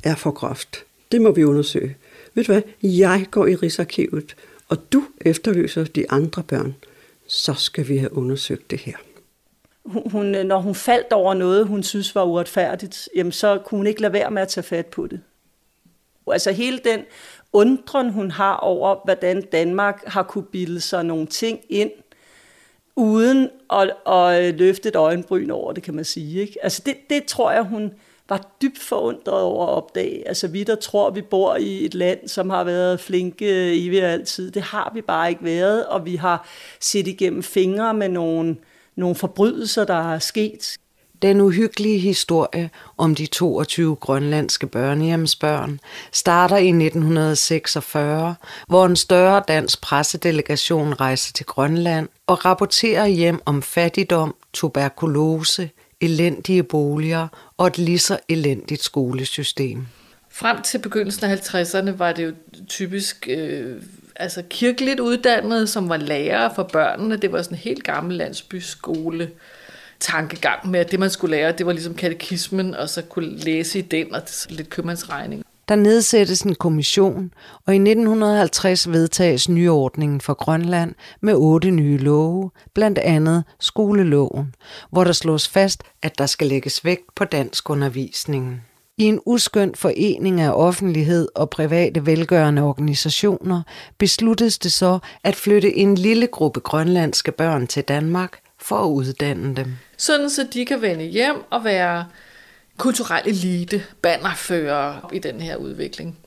er 0.03 0.15
for 0.15 0.31
groft. 0.31 0.83
Det 1.11 1.21
må 1.21 1.31
vi 1.31 1.43
undersøge. 1.43 1.97
Ved 2.33 2.43
du 2.43 2.51
hvad? 2.51 2.61
Jeg 2.83 3.25
går 3.31 3.47
i 3.47 3.55
Rigsarkivet, 3.55 4.35
og 4.69 4.93
du 4.93 5.03
efterlyser 5.21 5.83
de 5.83 6.11
andre 6.11 6.43
børn. 6.43 6.75
Så 7.27 7.53
skal 7.53 7.87
vi 7.87 7.97
have 7.97 8.17
undersøgt 8.17 8.71
det 8.71 8.79
her. 8.79 8.95
Hun, 9.85 10.25
når 10.25 10.59
hun 10.59 10.75
faldt 10.75 11.13
over 11.13 11.33
noget, 11.33 11.67
hun 11.67 11.83
synes 11.83 12.15
var 12.15 12.23
uretfærdigt, 12.23 13.09
jamen 13.15 13.31
så 13.31 13.61
kunne 13.65 13.77
hun 13.77 13.87
ikke 13.87 14.01
lade 14.01 14.13
være 14.13 14.31
med 14.31 14.41
at 14.41 14.47
tage 14.47 14.63
fat 14.63 14.85
på 14.85 15.07
det. 15.07 15.21
Altså 16.27 16.51
hele 16.51 16.79
den 16.85 16.99
undren, 17.53 18.09
hun 18.09 18.31
har 18.31 18.55
over, 18.55 18.95
hvordan 19.03 19.41
Danmark 19.41 20.03
har 20.07 20.23
kunne 20.23 20.45
bilde 20.45 20.81
sig 20.81 21.05
nogle 21.05 21.27
ting 21.27 21.59
ind, 21.69 21.91
uden 22.95 23.49
at, 23.73 23.91
at 24.07 24.47
øh, 24.47 24.59
løfte 24.59 24.89
et 24.89 24.95
øjenbryn 24.95 25.49
over 25.49 25.73
det, 25.73 25.83
kan 25.83 25.93
man 25.93 26.05
sige. 26.05 26.41
Ikke? 26.41 26.55
Altså 26.63 26.81
det, 26.85 26.95
det 27.09 27.25
tror 27.25 27.51
jeg, 27.51 27.63
hun 27.63 27.91
var 28.29 28.55
dybt 28.61 28.79
forundret 28.79 29.41
over 29.41 29.67
at 29.67 29.73
opdage. 29.73 30.27
Altså 30.27 30.47
vi, 30.47 30.63
der 30.63 30.75
tror, 30.75 31.09
vi 31.09 31.21
bor 31.21 31.55
i 31.55 31.85
et 31.85 31.93
land, 31.93 32.27
som 32.27 32.49
har 32.49 32.63
været 32.63 32.99
flinke 32.99 33.75
i 33.75 33.89
ved 33.89 33.99
altid, 33.99 34.51
det 34.51 34.61
har 34.61 34.91
vi 34.93 35.01
bare 35.01 35.29
ikke 35.29 35.43
været, 35.43 35.85
og 35.85 36.05
vi 36.05 36.15
har 36.15 36.47
set 36.79 37.07
igennem 37.07 37.43
fingre 37.43 37.93
med 37.93 38.09
nogle, 38.09 38.57
nogle 38.95 39.15
forbrydelser, 39.15 39.83
der 39.83 40.13
er 40.13 40.19
sket. 40.19 40.77
Den 41.21 41.41
uhyggelige 41.41 41.99
historie 41.99 42.69
om 42.97 43.15
de 43.15 43.25
22 43.25 43.95
grønlandske 43.95 44.67
børnehjemsbørn 44.67 45.79
starter 46.11 46.57
i 46.57 46.67
1946, 46.67 48.35
hvor 48.67 48.85
en 48.85 48.95
større 48.95 49.43
dansk 49.47 49.81
pressedelegation 49.81 50.93
rejser 50.93 51.33
til 51.33 51.45
Grønland 51.45 52.07
og 52.27 52.45
rapporterer 52.45 53.07
hjem 53.07 53.39
om 53.45 53.61
fattigdom, 53.61 54.35
tuberkulose, 54.53 55.69
elendige 56.01 56.63
boliger 56.63 57.27
og 57.57 57.67
et 57.67 57.77
lige 57.77 57.99
så 57.99 58.19
elendigt 58.29 58.83
skolesystem. 58.83 59.87
Frem 60.29 60.61
til 60.61 60.77
begyndelsen 60.77 61.25
af 61.25 61.35
50'erne 61.35 61.91
var 61.91 62.11
det 62.11 62.25
jo 62.25 62.31
typisk 62.67 63.27
øh, 63.31 63.81
altså 64.15 64.43
kirkeligt 64.49 64.99
uddannede, 64.99 65.67
som 65.67 65.89
var 65.89 65.97
lærere 65.97 66.51
for 66.55 66.63
børnene. 66.63 67.17
Det 67.17 67.31
var 67.31 67.41
sådan 67.41 67.57
en 67.57 67.61
helt 67.61 67.83
gammel 67.83 68.17
landsbyskole 68.17 69.29
tankegang 69.99 70.69
med, 70.69 70.79
at 70.79 70.91
det, 70.91 70.99
man 70.99 71.09
skulle 71.09 71.35
lære, 71.37 71.51
det 71.51 71.65
var 71.65 71.71
ligesom 71.71 71.93
katekismen, 71.93 72.75
og 72.75 72.89
så 72.89 73.01
kunne 73.01 73.37
læse 73.37 73.79
i 73.79 73.81
den, 73.81 74.15
og 74.15 74.21
lidt 74.49 74.69
købmandsregning. 74.69 75.43
Der 75.69 75.75
nedsættes 75.75 76.41
en 76.41 76.55
kommission, 76.55 77.33
og 77.65 77.73
i 77.73 77.77
1950 77.77 78.91
vedtages 78.91 79.49
nyordningen 79.49 80.21
for 80.21 80.33
Grønland 80.33 80.95
med 81.21 81.33
otte 81.35 81.71
nye 81.71 81.97
love, 81.97 82.51
blandt 82.73 82.97
andet 82.97 83.43
skoleloven, 83.59 84.55
hvor 84.91 85.03
der 85.03 85.11
slås 85.11 85.47
fast, 85.47 85.83
at 86.01 86.17
der 86.17 86.25
skal 86.25 86.47
lægges 86.47 86.85
vægt 86.85 87.15
på 87.15 87.25
dansk 87.25 87.69
undervisningen. 87.69 88.61
I 88.97 89.03
en 89.03 89.19
uskøn 89.25 89.75
forening 89.75 90.41
af 90.41 90.51
offentlighed 90.51 91.27
og 91.35 91.49
private 91.49 92.05
velgørende 92.05 92.61
organisationer 92.61 93.61
besluttes 93.97 94.57
det 94.57 94.73
så 94.73 94.99
at 95.23 95.35
flytte 95.35 95.77
en 95.77 95.95
lille 95.95 96.27
gruppe 96.27 96.59
grønlandske 96.59 97.31
børn 97.31 97.67
til 97.67 97.83
Danmark 97.83 98.39
for 98.65 98.75
at 98.75 98.89
uddanne 98.89 99.55
dem. 99.55 99.77
Sådan 99.97 100.29
så 100.29 100.47
de 100.53 100.65
kan 100.65 100.81
vende 100.81 101.05
hjem 101.05 101.35
og 101.49 101.63
være 101.63 102.05
kulturel 102.77 103.27
elite, 103.27 103.83
bannerfører 104.01 105.09
i 105.13 105.19
den 105.19 105.41
her 105.41 105.55
udvikling. 105.55 106.17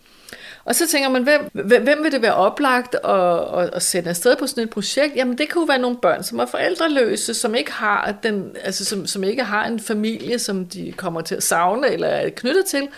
Og 0.64 0.75
så 0.75 0.88
tænker 0.88 1.09
man, 1.09 1.23
hvem, 1.23 1.50
hvem 1.85 2.04
vil 2.04 2.12
det 2.12 2.23
være 2.23 2.35
oplagt 2.35 2.95
at, 2.95 3.61
at, 3.62 3.71
at 3.75 3.83
sende 3.83 4.11
afsted 4.11 4.37
på 4.37 4.47
sådan 4.47 4.64
et 4.64 4.71
projekt? 4.71 5.16
Jamen 5.16 5.38
det 5.38 5.49
kan 5.49 5.61
jo 5.61 5.64
være 5.64 5.78
nogle 5.78 5.97
børn, 5.97 6.23
som 6.23 6.38
er 6.38 6.47
forældreløse, 6.47 7.35
som 7.35 7.54
ikke 7.54 7.73
har, 7.73 8.14
den, 8.23 8.57
altså, 8.64 8.85
som, 8.85 9.07
som 9.07 9.25
ikke 9.25 9.45
har 9.45 9.66
en 9.66 9.80
familie, 9.80 10.38
som 10.38 10.66
de 10.66 10.92
kommer 10.97 11.21
til 11.21 11.35
at 11.35 11.42
savne 11.42 11.88
eller 11.88 12.09
er 12.09 12.30
knyttet 12.30 12.64
til. 12.64 12.88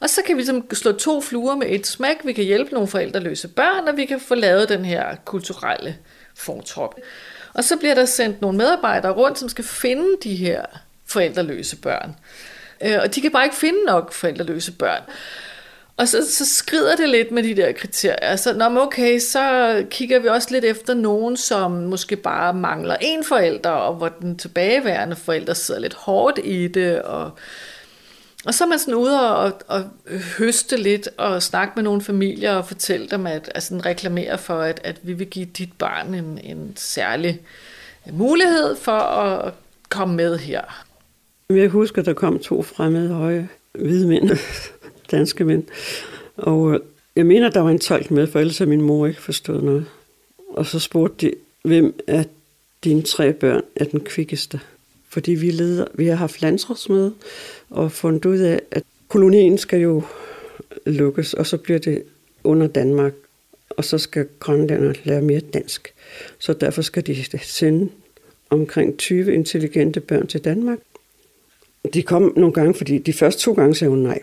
Og 0.00 0.10
så 0.10 0.20
kan 0.26 0.36
vi 0.36 0.40
ligesom 0.40 0.66
slå 0.72 0.92
to 0.92 1.20
fluer 1.20 1.56
med 1.56 1.66
et 1.70 1.86
smæk. 1.86 2.16
Vi 2.24 2.32
kan 2.32 2.44
hjælpe 2.44 2.72
nogle 2.72 2.88
forældreløse 2.88 3.48
børn, 3.48 3.88
og 3.88 3.96
vi 3.96 4.04
kan 4.04 4.20
få 4.20 4.34
lavet 4.34 4.68
den 4.68 4.84
her 4.84 5.16
kulturelle 5.24 5.96
fortrop. 6.34 6.94
Og 7.54 7.64
så 7.64 7.76
bliver 7.76 7.94
der 7.94 8.04
sendt 8.04 8.40
nogle 8.40 8.58
medarbejdere 8.58 9.12
rundt, 9.12 9.38
som 9.38 9.48
skal 9.48 9.64
finde 9.64 10.16
de 10.22 10.34
her 10.34 10.62
forældreløse 11.06 11.76
børn. 11.76 12.16
Øh, 12.84 12.98
og 13.02 13.14
de 13.14 13.20
kan 13.20 13.30
bare 13.30 13.44
ikke 13.44 13.56
finde 13.56 13.84
nok 13.86 14.12
forældreløse 14.12 14.72
børn. 14.72 15.02
Og 15.96 16.08
så, 16.08 16.34
så 16.34 16.46
skrider 16.54 16.96
det 16.96 17.08
lidt 17.08 17.30
med 17.30 17.42
de 17.42 17.56
der 17.56 17.72
kriterier. 17.72 18.36
Så 18.36 18.52
når 18.52 18.78
okay, 18.78 19.18
så 19.18 19.84
kigger 19.90 20.18
vi 20.18 20.28
også 20.28 20.48
lidt 20.50 20.64
efter 20.64 20.94
nogen, 20.94 21.36
som 21.36 21.70
måske 21.70 22.16
bare 22.16 22.54
mangler 22.54 22.96
en 23.00 23.24
forælder, 23.24 23.70
og 23.70 23.94
hvor 23.94 24.08
den 24.08 24.38
tilbageværende 24.38 25.16
forælder 25.16 25.54
sidder 25.54 25.80
lidt 25.80 25.94
hårdt 25.94 26.40
i 26.44 26.68
det, 26.68 27.02
og 27.02 27.30
og 28.46 28.54
så 28.54 28.64
er 28.64 28.68
man 28.68 28.78
sådan 28.78 28.94
ude 28.94 29.36
og, 29.36 29.52
og 29.68 29.84
høste 30.38 30.76
lidt 30.76 31.08
og 31.16 31.42
snakke 31.42 31.72
med 31.76 31.82
nogle 31.82 32.00
familier 32.00 32.54
og 32.54 32.68
fortælle 32.68 33.08
dem, 33.08 33.26
at 33.26 33.50
altså, 33.54 33.80
reklamere 33.86 34.38
for, 34.38 34.60
at, 34.60 34.80
at 34.84 35.00
vi 35.02 35.12
vil 35.12 35.26
give 35.26 35.46
dit 35.46 35.72
barn 35.78 36.14
en, 36.14 36.38
en 36.44 36.72
særlig 36.76 37.40
mulighed 38.12 38.76
for 38.76 38.98
at 38.98 39.54
komme 39.88 40.16
med 40.16 40.38
her. 40.38 40.84
Jeg 41.50 41.68
husker, 41.68 42.02
der 42.02 42.12
kom 42.12 42.38
to 42.38 42.62
fremmede 42.62 43.08
høje 43.08 43.48
hvide 43.72 44.08
mænd, 44.08 44.30
danske 45.10 45.44
mænd. 45.44 45.64
Og 46.36 46.74
øh, 46.74 46.80
jeg 47.16 47.26
mener, 47.26 47.50
der 47.50 47.60
var 47.60 47.70
en 47.70 47.78
tolk 47.78 48.10
med, 48.10 48.26
for 48.26 48.40
ellers 48.40 48.58
havde 48.58 48.70
min 48.70 48.82
mor 48.82 49.06
ikke 49.06 49.22
forstået 49.22 49.62
noget. 49.62 49.86
Og 50.48 50.66
så 50.66 50.78
spurgte 50.78 51.26
de, 51.26 51.34
hvem 51.62 52.00
af 52.06 52.26
dine 52.84 53.02
tre 53.02 53.32
børn 53.32 53.62
er 53.76 53.84
den 53.84 54.00
kvikkeste? 54.00 54.60
Fordi 55.14 55.32
vi, 55.32 55.50
leder, 55.50 55.86
vi 55.94 56.06
har 56.06 56.14
haft 56.14 56.42
landsrådsmøde 56.42 57.14
og 57.70 57.92
fundet 57.92 58.24
ud 58.24 58.38
af, 58.38 58.60
at 58.70 58.82
kolonien 59.08 59.58
skal 59.58 59.80
jo 59.80 60.02
lukkes, 60.86 61.34
og 61.34 61.46
så 61.46 61.56
bliver 61.56 61.78
det 61.78 62.02
under 62.44 62.66
Danmark, 62.66 63.12
og 63.70 63.84
så 63.84 63.98
skal 63.98 64.28
grønlanderne 64.40 64.94
lære 65.04 65.22
mere 65.22 65.40
dansk. 65.40 65.94
Så 66.38 66.52
derfor 66.52 66.82
skal 66.82 67.06
de 67.06 67.38
sende 67.38 67.90
omkring 68.50 68.98
20 68.98 69.34
intelligente 69.34 70.00
børn 70.00 70.26
til 70.26 70.44
Danmark. 70.44 70.78
De 71.94 72.02
kom 72.02 72.32
nogle 72.36 72.52
gange, 72.52 72.74
fordi 72.74 72.98
de 72.98 73.12
første 73.12 73.42
to 73.42 73.52
gange 73.52 73.74
sagde 73.74 73.90
hun 73.90 73.98
nej. 73.98 74.22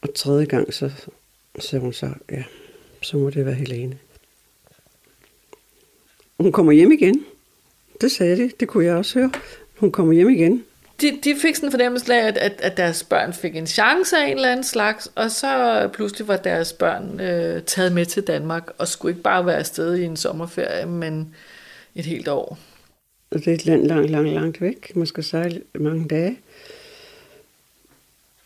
Og 0.00 0.14
tredje 0.14 0.46
gang, 0.46 0.74
så 0.74 0.90
sagde 1.58 1.82
hun 1.82 1.92
så, 1.92 2.10
ja, 2.30 2.44
så 3.02 3.16
må 3.16 3.30
det 3.30 3.46
være 3.46 3.54
Helene. 3.54 3.98
Hun 6.40 6.52
kommer 6.52 6.72
hjem 6.72 6.92
igen. 6.92 7.24
Det 8.00 8.12
sagde 8.12 8.36
de, 8.36 8.50
det 8.60 8.68
kunne 8.68 8.84
jeg 8.84 8.94
også 8.94 9.18
høre. 9.18 9.30
Hun 9.76 9.92
kommer 9.92 10.12
hjem 10.12 10.28
igen. 10.28 10.64
De, 11.00 11.18
de 11.24 11.34
fik 11.42 11.56
sådan 11.56 11.66
en 11.66 11.70
fornemmelse 11.70 12.14
af, 12.14 12.26
at, 12.26 12.38
at, 12.38 12.52
at 12.58 12.76
deres 12.76 13.04
børn 13.04 13.32
fik 13.32 13.56
en 13.56 13.66
chance 13.66 14.16
af 14.16 14.26
en 14.26 14.36
eller 14.36 14.48
anden 14.48 14.64
slags, 14.64 15.12
og 15.14 15.30
så 15.30 15.88
pludselig 15.92 16.28
var 16.28 16.36
deres 16.36 16.72
børn 16.72 17.20
øh, 17.20 17.62
taget 17.62 17.92
med 17.92 18.06
til 18.06 18.22
Danmark, 18.22 18.70
og 18.78 18.88
skulle 18.88 19.12
ikke 19.12 19.22
bare 19.22 19.46
være 19.46 19.56
afsted 19.56 19.96
i 19.96 20.04
en 20.04 20.16
sommerferie, 20.16 20.86
men 20.86 21.34
et 21.94 22.04
helt 22.04 22.28
år. 22.28 22.58
Og 23.30 23.38
det 23.38 23.48
er 23.48 23.54
et 23.54 23.66
land 23.66 23.86
langt, 23.86 24.10
langt, 24.10 24.32
langt 24.32 24.60
væk. 24.60 24.96
Man 24.96 25.06
skal 25.06 25.24
sejle 25.24 25.62
mange 25.74 26.08
dage. 26.08 26.38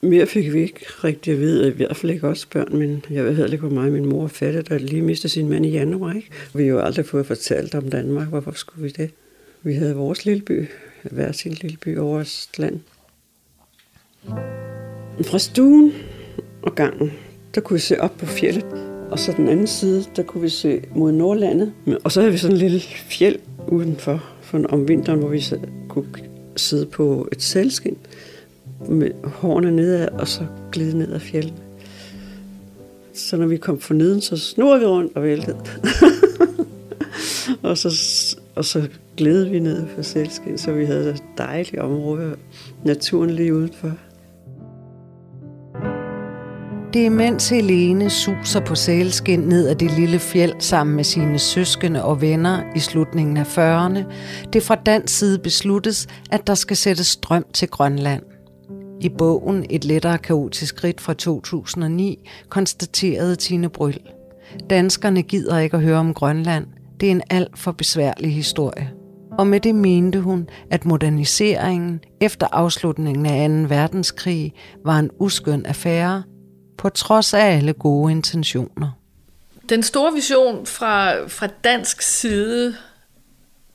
Mere 0.00 0.26
fik 0.26 0.52
vi 0.52 0.60
ikke 0.60 0.86
rigtig 1.04 1.32
at 1.32 1.38
vide, 1.38 1.68
i 1.68 1.70
hvert 1.70 1.96
fald 1.96 2.12
ikke 2.12 2.28
også 2.28 2.46
børn, 2.50 2.78
men 2.78 3.04
jeg 3.10 3.24
ved 3.24 3.34
heller 3.34 3.52
ikke, 3.52 3.66
hvor 3.66 3.74
meget 3.74 3.92
min 3.92 4.06
mor 4.06 4.26
fattede, 4.26 4.62
der 4.62 4.78
lige 4.78 5.02
mistede 5.02 5.32
sin 5.32 5.48
mand 5.48 5.66
i 5.66 5.70
januar. 5.70 6.12
Ikke? 6.12 6.30
Vi 6.54 6.62
har 6.62 6.70
jo 6.70 6.80
aldrig 6.80 7.06
fået 7.06 7.26
fortalt 7.26 7.74
om 7.74 7.90
Danmark, 7.90 8.28
hvorfor 8.28 8.52
skulle 8.52 8.82
vi 8.82 8.88
det? 8.88 9.10
Vi 9.62 9.74
havde 9.74 9.94
vores 9.94 10.24
lille 10.24 10.42
by, 10.42 10.68
hver 11.02 11.32
sin 11.32 11.52
lille 11.52 11.76
by 11.76 11.98
over 11.98 12.12
vores 12.12 12.50
land. 12.58 12.80
Fra 15.22 15.38
stuen 15.38 15.92
og 16.62 16.74
gangen, 16.74 17.12
der 17.54 17.60
kunne 17.60 17.74
vi 17.74 17.80
se 17.80 18.00
op 18.00 18.16
på 18.18 18.26
fjellet, 18.26 18.64
og 19.10 19.18
så 19.18 19.34
den 19.36 19.48
anden 19.48 19.66
side, 19.66 20.04
der 20.16 20.22
kunne 20.22 20.42
vi 20.42 20.48
se 20.48 20.82
mod 20.94 21.12
Nordlandet. 21.12 21.72
Og 22.04 22.12
så 22.12 22.20
havde 22.20 22.32
vi 22.32 22.38
sådan 22.38 22.56
en 22.56 22.60
lille 22.60 22.80
fjeld 22.80 23.38
udenfor, 23.68 24.24
for 24.42 24.64
om 24.68 24.88
vinteren, 24.88 25.18
hvor 25.18 25.28
vi 25.28 25.44
kunne 25.88 26.06
sidde 26.56 26.86
på 26.86 27.28
et 27.32 27.42
sælskin 27.42 27.96
med 28.88 29.10
hårene 29.24 29.70
nedad, 29.70 30.08
og 30.08 30.28
så 30.28 30.46
glide 30.72 30.98
ned 30.98 31.12
ad 31.12 31.20
fjellet. 31.20 31.54
Så 33.14 33.36
når 33.36 33.46
vi 33.46 33.56
kom 33.56 33.80
for 33.80 33.94
neden, 33.94 34.20
så 34.20 34.36
snurrede 34.36 34.80
vi 34.80 34.86
rundt 34.86 35.16
og 35.16 35.22
væltede. 35.22 35.56
og, 37.62 37.78
så, 37.78 37.90
og 38.54 38.64
så 38.64 38.88
glædede 39.16 39.50
vi 39.50 39.58
ned 39.58 39.86
for 39.94 40.02
selskab, 40.02 40.58
så 40.58 40.72
vi 40.72 40.84
havde 40.84 41.10
et 41.10 41.22
dejligt 41.38 41.82
område, 41.82 42.36
naturen 42.84 43.30
lige 43.30 43.54
udenfor. 43.54 43.92
Det 46.92 47.06
er 47.06 47.10
mens 47.10 47.48
Helene 47.48 48.10
suser 48.10 48.60
på 48.60 48.74
sælskin 48.74 49.40
ned 49.40 49.68
ad 49.68 49.74
det 49.74 49.90
lille 49.90 50.18
fjeld 50.18 50.54
sammen 50.58 50.96
med 50.96 51.04
sine 51.04 51.38
søskende 51.38 52.04
og 52.04 52.20
venner 52.20 52.62
i 52.76 52.78
slutningen 52.78 53.36
af 53.36 53.58
40'erne, 53.58 54.04
det 54.52 54.62
fra 54.62 54.74
dansk 54.74 55.18
side 55.18 55.38
besluttes, 55.38 56.08
at 56.30 56.46
der 56.46 56.54
skal 56.54 56.76
sættes 56.76 57.06
strøm 57.06 57.44
til 57.52 57.68
Grønland. 57.68 58.22
I 59.00 59.08
bogen 59.08 59.66
Et 59.70 59.84
lettere 59.84 60.18
kaotisk 60.18 60.76
skridt 60.76 61.00
fra 61.00 61.14
2009 61.14 62.28
konstaterede 62.48 63.36
Tine 63.36 63.68
Bryl. 63.68 63.98
Danskerne 64.70 65.22
gider 65.22 65.58
ikke 65.58 65.76
at 65.76 65.82
høre 65.82 65.98
om 65.98 66.14
Grønland. 66.14 66.66
Det 67.00 67.06
er 67.06 67.10
en 67.10 67.22
alt 67.30 67.58
for 67.58 67.72
besværlig 67.72 68.34
historie. 68.34 68.90
Og 69.38 69.46
med 69.46 69.60
det 69.60 69.74
mente 69.74 70.20
hun, 70.20 70.48
at 70.70 70.84
moderniseringen 70.84 72.00
efter 72.20 72.46
afslutningen 72.52 73.26
af 73.26 73.68
2. 73.68 73.74
verdenskrig 73.74 74.54
var 74.84 74.98
en 74.98 75.10
uskøn 75.18 75.66
affære, 75.66 76.22
på 76.78 76.88
trods 76.88 77.34
af 77.34 77.56
alle 77.56 77.72
gode 77.72 78.12
intentioner. 78.12 78.90
Den 79.68 79.82
store 79.82 80.12
vision 80.12 80.66
fra, 80.66 81.26
fra 81.26 81.46
dansk 81.64 82.02
side, 82.02 82.76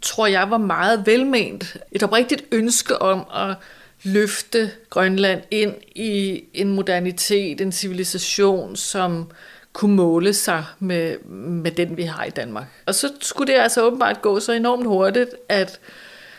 tror 0.02 0.28
jeg 0.28 0.50
var 0.50 0.58
meget 0.58 1.06
velment. 1.06 1.78
Et 1.92 2.04
oprigtigt 2.04 2.44
ønske 2.52 3.02
om 3.02 3.26
at 3.36 3.56
løfte 4.04 4.72
Grønland 4.90 5.42
ind 5.52 5.74
i 5.96 6.44
en 6.54 6.76
modernitet, 6.76 7.62
en 7.62 7.72
civilisation, 7.72 8.76
som 8.76 9.32
kunne 9.76 9.96
måle 9.96 10.34
sig 10.34 10.66
med, 10.80 11.20
med 11.30 11.72
den, 11.72 11.98
vi 11.98 12.04
har 12.04 12.24
i 12.24 12.30
Danmark. 12.30 12.66
Og 12.86 12.96
så 12.96 13.14
skulle 13.22 13.54
det 13.54 13.60
altså 13.60 13.86
åbenbart 13.86 14.22
gå 14.22 14.40
så 14.40 14.52
enormt 14.52 14.86
hurtigt, 14.86 15.30
at 15.50 15.80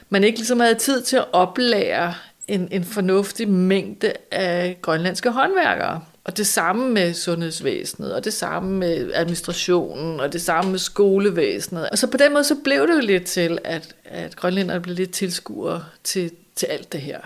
man 0.09 0.25
ikke 0.25 0.38
ligesom 0.38 0.61
havde 0.61 0.75
tid 0.75 1.03
til 1.03 1.16
at 1.16 1.25
oplære 1.33 2.14
en, 2.49 2.68
en 2.70 2.85
fornuftig 2.85 3.49
mængde 3.49 4.12
af 4.31 4.79
grønlandske 4.83 5.31
håndværkere. 5.31 6.01
Og 6.25 6.37
det 6.37 6.46
samme 6.46 6.90
med 6.90 7.14
sundhedsvæsenet, 7.14 8.14
og 8.14 8.25
det 8.25 8.33
samme 8.33 8.79
med 8.79 9.11
administrationen, 9.14 10.20
og 10.20 10.33
det 10.33 10.42
samme 10.42 10.70
med 10.70 10.79
skolevæsenet. 10.79 11.90
Og 11.90 11.99
så 11.99 12.07
på 12.07 12.16
den 12.16 12.33
måde, 12.33 12.44
så 12.44 12.57
blev 12.64 12.87
det 12.88 12.94
jo 12.94 13.01
lidt 13.01 13.25
til, 13.25 13.59
at, 13.64 13.94
at 14.05 14.37
grønlænderne 14.37 14.81
blev 14.81 14.96
lidt 14.96 15.12
tilskuere 15.12 15.85
til, 16.05 16.31
til 16.55 16.66
alt 16.66 16.92
det 16.92 17.01
her. 17.01 17.20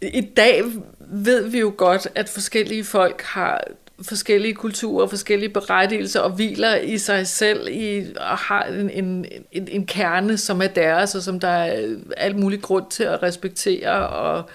I 0.00 0.20
dag 0.20 0.62
ved 0.98 1.48
vi 1.48 1.58
jo 1.58 1.74
godt, 1.76 2.08
at 2.14 2.28
forskellige 2.28 2.84
folk 2.84 3.22
har 3.22 3.64
forskellige 4.08 4.54
kulturer, 4.54 5.06
forskellige 5.06 5.48
berettigelser 5.48 6.20
og 6.20 6.30
hviler 6.30 6.76
i 6.76 6.98
sig 6.98 7.26
selv 7.26 7.68
i, 7.70 8.06
og 8.16 8.38
har 8.38 8.64
en, 8.64 8.90
en, 8.90 9.26
en, 9.52 9.68
en 9.70 9.86
kerne, 9.86 10.38
som 10.38 10.62
er 10.62 10.66
deres, 10.66 11.14
og 11.14 11.22
som 11.22 11.40
der 11.40 11.48
er 11.48 11.96
alt 12.16 12.36
mulig 12.36 12.62
grund 12.62 12.84
til 12.90 13.04
at 13.04 13.22
respektere 13.22 14.08
og 14.08 14.50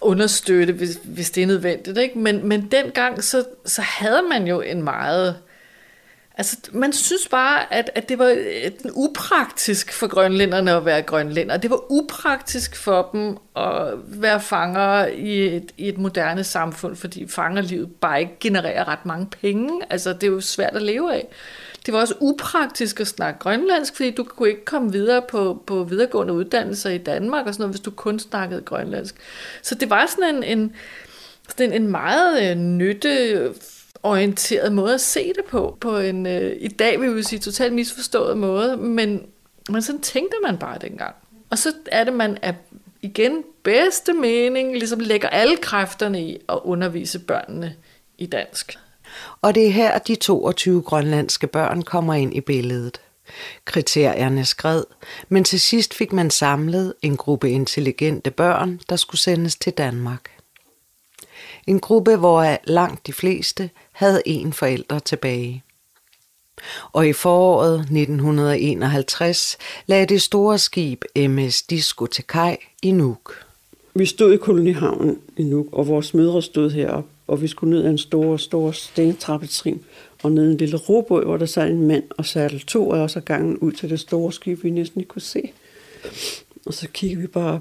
understøtte, 0.00 0.72
hvis, 0.72 0.98
hvis 1.04 1.30
det 1.30 1.42
er 1.42 1.46
nødvendigt. 1.46 1.98
Ikke? 1.98 2.18
Men, 2.18 2.48
men 2.48 2.68
dengang, 2.70 3.24
så, 3.24 3.44
så 3.64 3.82
havde 3.82 4.22
man 4.30 4.46
jo 4.46 4.60
en 4.60 4.82
meget 4.82 5.36
Altså, 6.38 6.56
man 6.72 6.92
synes 6.92 7.28
bare, 7.28 7.74
at, 7.74 7.90
at 7.94 8.08
det 8.08 8.18
var 8.18 8.28
øh, 8.28 8.70
upraktisk 8.92 9.92
for 9.92 10.06
grønlænderne 10.06 10.72
at 10.72 10.84
være 10.84 11.02
grønlænder. 11.02 11.56
Det 11.56 11.70
var 11.70 11.92
upraktisk 11.92 12.76
for 12.76 13.08
dem 13.12 13.36
at 13.56 13.92
være 14.06 14.40
fanger 14.40 15.06
i 15.06 15.56
et, 15.56 15.72
i 15.76 15.88
et 15.88 15.98
moderne 15.98 16.44
samfund, 16.44 16.96
fordi 16.96 17.28
fangerlivet 17.28 17.94
bare 18.00 18.20
ikke 18.20 18.36
genererer 18.40 18.88
ret 18.88 19.06
mange 19.06 19.26
penge. 19.26 19.80
Altså, 19.90 20.12
det 20.12 20.22
er 20.22 20.26
jo 20.26 20.40
svært 20.40 20.76
at 20.76 20.82
leve 20.82 21.14
af. 21.14 21.28
Det 21.86 21.94
var 21.94 22.00
også 22.00 22.14
upraktisk 22.20 23.00
at 23.00 23.06
snakke 23.06 23.40
grønlandsk, 23.40 23.96
fordi 23.96 24.10
du 24.10 24.24
kunne 24.24 24.48
ikke 24.48 24.64
komme 24.64 24.92
videre 24.92 25.22
på, 25.28 25.62
på 25.66 25.84
videregående 25.84 26.32
uddannelser 26.32 26.90
i 26.90 26.98
Danmark 26.98 27.46
og 27.46 27.54
sådan 27.54 27.62
noget, 27.62 27.72
hvis 27.72 27.80
du 27.80 27.90
kun 27.90 28.18
snakkede 28.18 28.60
grønlandsk. 28.60 29.14
Så 29.62 29.74
det 29.74 29.90
var 29.90 30.06
sådan 30.06 30.34
en, 30.34 30.42
en, 30.42 30.72
sådan 31.48 31.72
en, 31.72 31.82
en 31.82 31.90
meget 31.90 32.50
øh, 32.50 32.56
nytte 32.56 33.38
orienteret 34.06 34.72
måde 34.72 34.94
at 34.94 35.00
se 35.00 35.28
det 35.28 35.44
på, 35.44 35.78
på 35.80 35.98
en, 35.98 36.26
øh, 36.26 36.56
i 36.60 36.68
dag 36.68 37.00
vil 37.00 37.16
vi 37.16 37.22
sige, 37.22 37.38
totalt 37.38 37.74
misforstået 37.74 38.38
måde, 38.38 38.76
men, 38.76 39.26
men 39.70 39.82
sådan 39.82 40.00
tænkte 40.00 40.36
man 40.42 40.58
bare 40.58 40.78
dengang. 40.78 41.14
Og 41.50 41.58
så 41.58 41.72
er 41.86 42.04
det, 42.04 42.12
man 42.12 42.38
er 42.42 42.52
igen 43.02 43.44
bedste 43.62 44.12
mening, 44.12 44.72
ligesom 44.72 45.00
lægger 45.00 45.28
alle 45.28 45.56
kræfterne 45.56 46.22
i 46.22 46.38
at 46.48 46.58
undervise 46.64 47.18
børnene 47.18 47.74
i 48.18 48.26
dansk. 48.26 48.78
Og 49.42 49.54
det 49.54 49.66
er 49.66 49.70
her, 49.70 49.98
de 49.98 50.14
22 50.14 50.82
grønlandske 50.82 51.46
børn 51.46 51.82
kommer 51.82 52.14
ind 52.14 52.34
i 52.34 52.40
billedet. 52.40 53.00
Kriterierne 53.64 54.44
skred, 54.44 54.84
men 55.28 55.44
til 55.44 55.60
sidst 55.60 55.94
fik 55.94 56.12
man 56.12 56.30
samlet 56.30 56.94
en 57.02 57.16
gruppe 57.16 57.50
intelligente 57.50 58.30
børn, 58.30 58.80
der 58.88 58.96
skulle 58.96 59.20
sendes 59.20 59.56
til 59.56 59.72
Danmark. 59.72 60.35
En 61.66 61.80
gruppe, 61.80 62.16
hvor 62.16 62.58
langt 62.64 63.06
de 63.06 63.12
fleste 63.12 63.70
havde 63.92 64.22
en 64.26 64.52
forælder 64.52 64.98
tilbage. 64.98 65.62
Og 66.92 67.08
i 67.08 67.12
foråret 67.12 67.80
1951 67.80 69.58
lagde 69.86 70.06
det 70.06 70.22
store 70.22 70.58
skib 70.58 71.04
MS 71.16 71.62
Disco 71.62 72.06
til 72.06 72.24
kaj 72.24 72.56
i 72.82 72.90
Nuuk. 72.90 73.46
Vi 73.94 74.06
stod 74.06 74.32
i 74.32 74.36
kolonihavnen 74.36 75.18
i 75.36 75.42
Nuuk, 75.42 75.66
og 75.72 75.88
vores 75.88 76.14
mødre 76.14 76.42
stod 76.42 76.70
heroppe, 76.70 77.10
og 77.26 77.42
vi 77.42 77.48
skulle 77.48 77.76
ned 77.76 77.84
ad 77.84 77.90
en 77.90 77.98
stor, 77.98 78.36
stor 78.36 78.70
stentrappetrin, 78.70 79.84
og 80.22 80.32
ned 80.32 80.50
en 80.50 80.56
lille 80.56 80.76
robåd, 80.76 81.24
hvor 81.24 81.36
der 81.36 81.46
sad 81.46 81.70
en 81.70 81.86
mand 81.86 82.04
og 82.10 82.26
satte 82.26 82.58
to 82.58 82.92
af 82.92 82.98
os 82.98 83.16
ad 83.16 83.22
gangen 83.22 83.58
ud 83.58 83.72
til 83.72 83.90
det 83.90 84.00
store 84.00 84.32
skib, 84.32 84.64
vi 84.64 84.70
næsten 84.70 85.00
ikke 85.00 85.08
kunne 85.08 85.22
se. 85.22 85.52
Og 86.66 86.74
så 86.74 86.88
kiggede 86.88 87.20
vi 87.20 87.26
bare 87.26 87.60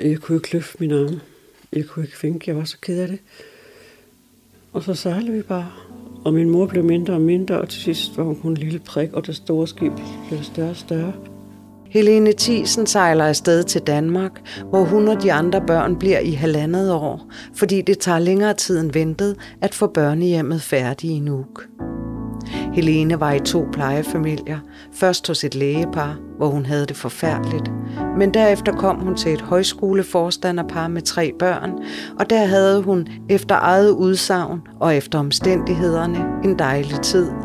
Jeg 0.00 0.18
kunne 0.18 0.38
ikke 0.38 0.52
løfte 0.52 0.76
min 0.80 0.92
arme. 0.92 1.20
Jeg 1.72 1.86
kunne 1.86 2.04
ikke 2.04 2.18
finde, 2.18 2.40
jeg 2.46 2.56
var 2.56 2.64
så 2.64 2.76
ked 2.80 3.00
af 3.00 3.08
det. 3.08 3.18
Og 4.72 4.82
så 4.82 4.94
sejlede 4.94 5.32
vi 5.32 5.42
bare. 5.42 5.72
Og 6.24 6.34
min 6.34 6.50
mor 6.50 6.66
blev 6.66 6.84
mindre 6.84 7.14
og 7.14 7.20
mindre, 7.20 7.60
og 7.60 7.68
til 7.68 7.82
sidst 7.82 8.16
var 8.16 8.24
hun 8.24 8.36
kun 8.36 8.50
en 8.50 8.56
lille 8.56 8.78
prik, 8.78 9.12
og 9.12 9.26
det 9.26 9.36
store 9.36 9.68
skib 9.68 9.92
blev 10.28 10.42
større 10.42 10.70
og 10.70 10.76
større. 10.76 11.12
Helene 11.90 12.32
Thiesen 12.38 12.86
sejler 12.86 13.24
afsted 13.24 13.64
til 13.64 13.80
Danmark, 13.80 14.62
hvor 14.68 14.84
hun 14.84 15.08
og 15.08 15.22
de 15.22 15.32
andre 15.32 15.62
børn 15.66 15.96
bliver 15.96 16.18
i 16.18 16.30
halvandet 16.30 16.92
år, 16.92 17.30
fordi 17.54 17.82
det 17.82 17.98
tager 17.98 18.18
længere 18.18 18.54
tid 18.54 18.80
end 18.80 18.92
ventet 18.92 19.36
at 19.60 19.74
få 19.74 19.86
børnehjemmet 19.86 20.62
færdigt 20.62 21.12
i 21.12 21.18
Nuuk. 21.18 21.68
Helene 22.72 23.20
var 23.20 23.32
i 23.32 23.40
to 23.40 23.68
plejefamilier, 23.72 24.58
først 24.92 25.28
hos 25.28 25.44
et 25.44 25.54
lægepar, 25.54 26.16
hvor 26.36 26.48
hun 26.48 26.66
havde 26.66 26.86
det 26.86 26.96
forfærdeligt, 26.96 27.70
men 28.18 28.34
derefter 28.34 28.72
kom 28.72 29.00
hun 29.00 29.16
til 29.16 29.32
et 29.32 29.40
højskoleforstanderpar 29.40 30.88
med 30.88 31.02
tre 31.02 31.32
børn, 31.38 31.72
og 32.18 32.30
der 32.30 32.44
havde 32.44 32.82
hun 32.82 33.08
efter 33.28 33.54
eget 33.54 33.90
udsagn 33.90 34.60
og 34.80 34.96
efter 34.96 35.18
omstændighederne 35.18 36.18
en 36.44 36.58
dejlig 36.58 37.00
tid– 37.00 37.30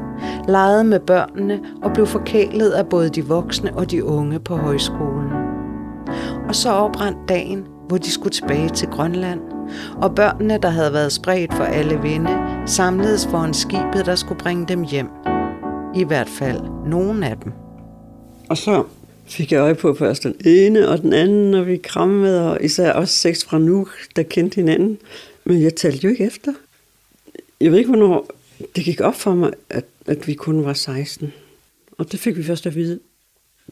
legede 0.48 0.84
med 0.84 1.00
børnene 1.00 1.60
og 1.84 1.94
blev 1.94 2.08
forkælet 2.08 2.70
af 2.70 2.88
både 2.88 3.10
de 3.10 3.26
voksne 3.26 3.74
og 3.76 3.92
de 3.92 4.04
unge 4.04 4.40
på 4.40 4.56
højskolen. 4.56 5.32
Og 6.48 6.56
så 6.56 6.70
oprandt 6.70 7.18
dagen, 7.30 7.66
hvor 7.88 7.98
de 7.98 8.12
skulle 8.12 8.32
tilbage 8.32 8.70
til 8.70 8.88
Grønland, 8.88 9.40
og 10.02 10.16
børnene, 10.16 10.60
der 10.62 10.70
havde 10.70 10.94
været 10.94 11.12
spredt 11.12 11.54
for 11.54 11.64
alle 11.64 12.02
vinde, 12.02 12.30
samledes 12.66 13.28
foran 13.28 13.54
skibet, 13.54 14.06
der 14.06 14.16
skulle 14.16 14.40
bringe 14.40 14.66
dem 14.68 14.84
hjem. 14.84 15.08
I 15.96 16.04
hvert 16.04 16.30
fald 16.30 16.62
nogen 16.86 17.24
af 17.24 17.38
dem. 17.44 17.52
Og 18.50 18.58
så 18.58 18.84
fik 19.26 19.52
jeg 19.52 19.60
øje 19.60 19.76
på 19.76 19.94
først 19.94 20.24
den 20.24 20.36
ene 20.46 20.90
og 20.90 21.02
den 21.02 21.14
anden, 21.14 21.54
og 21.54 21.68
vi 21.68 21.78
krammede, 21.78 22.52
og 22.52 22.64
især 22.64 22.94
også 22.94 23.14
seks 23.14 23.46
fra 23.46 23.60
nu, 23.60 23.88
der 24.16 24.24
kendte 24.24 24.56
hinanden. 24.56 24.98
Men 25.44 25.62
jeg 25.62 25.76
talte 25.76 26.04
jo 26.04 26.10
ikke 26.10 26.26
efter. 26.26 26.54
Jeg 27.62 27.72
ved 27.72 27.78
ikke, 27.78 27.90
hvornår 27.90 28.28
det 28.76 28.84
gik 28.84 29.02
op 29.02 29.16
for 29.16 29.36
mig, 29.36 29.52
at 29.70 29.86
at 30.08 30.28
vi 30.28 30.34
kun 30.34 30.66
var 30.66 30.74
16. 30.74 31.34
Og 31.98 32.12
det 32.12 32.20
fik 32.20 32.38
vi 32.38 32.44
først 32.44 32.66
at 32.66 32.76
vide, 32.76 33.00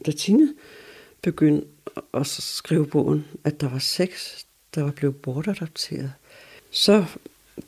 da 0.06 0.10
Tine 0.10 0.54
begyndte 1.22 1.66
at 2.14 2.26
skrive 2.26 2.86
bogen, 2.86 3.24
at 3.44 3.60
der 3.60 3.68
var 3.68 3.78
seks, 3.78 4.45
der 4.76 4.82
var 4.82 4.90
blevet 4.90 5.16
bortadopteret. 5.16 6.12
Så 6.70 7.04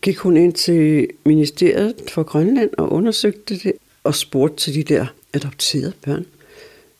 gik 0.02 0.16
hun 0.16 0.36
ind 0.36 0.52
til 0.52 1.08
Ministeriet 1.24 1.94
for 2.08 2.22
Grønland 2.22 2.70
og 2.78 2.92
undersøgte 2.92 3.58
det, 3.58 3.72
og 4.04 4.14
spurgte 4.14 4.56
til 4.56 4.74
de 4.74 4.82
der 4.82 5.06
adopterede 5.32 5.92
børn, 6.02 6.26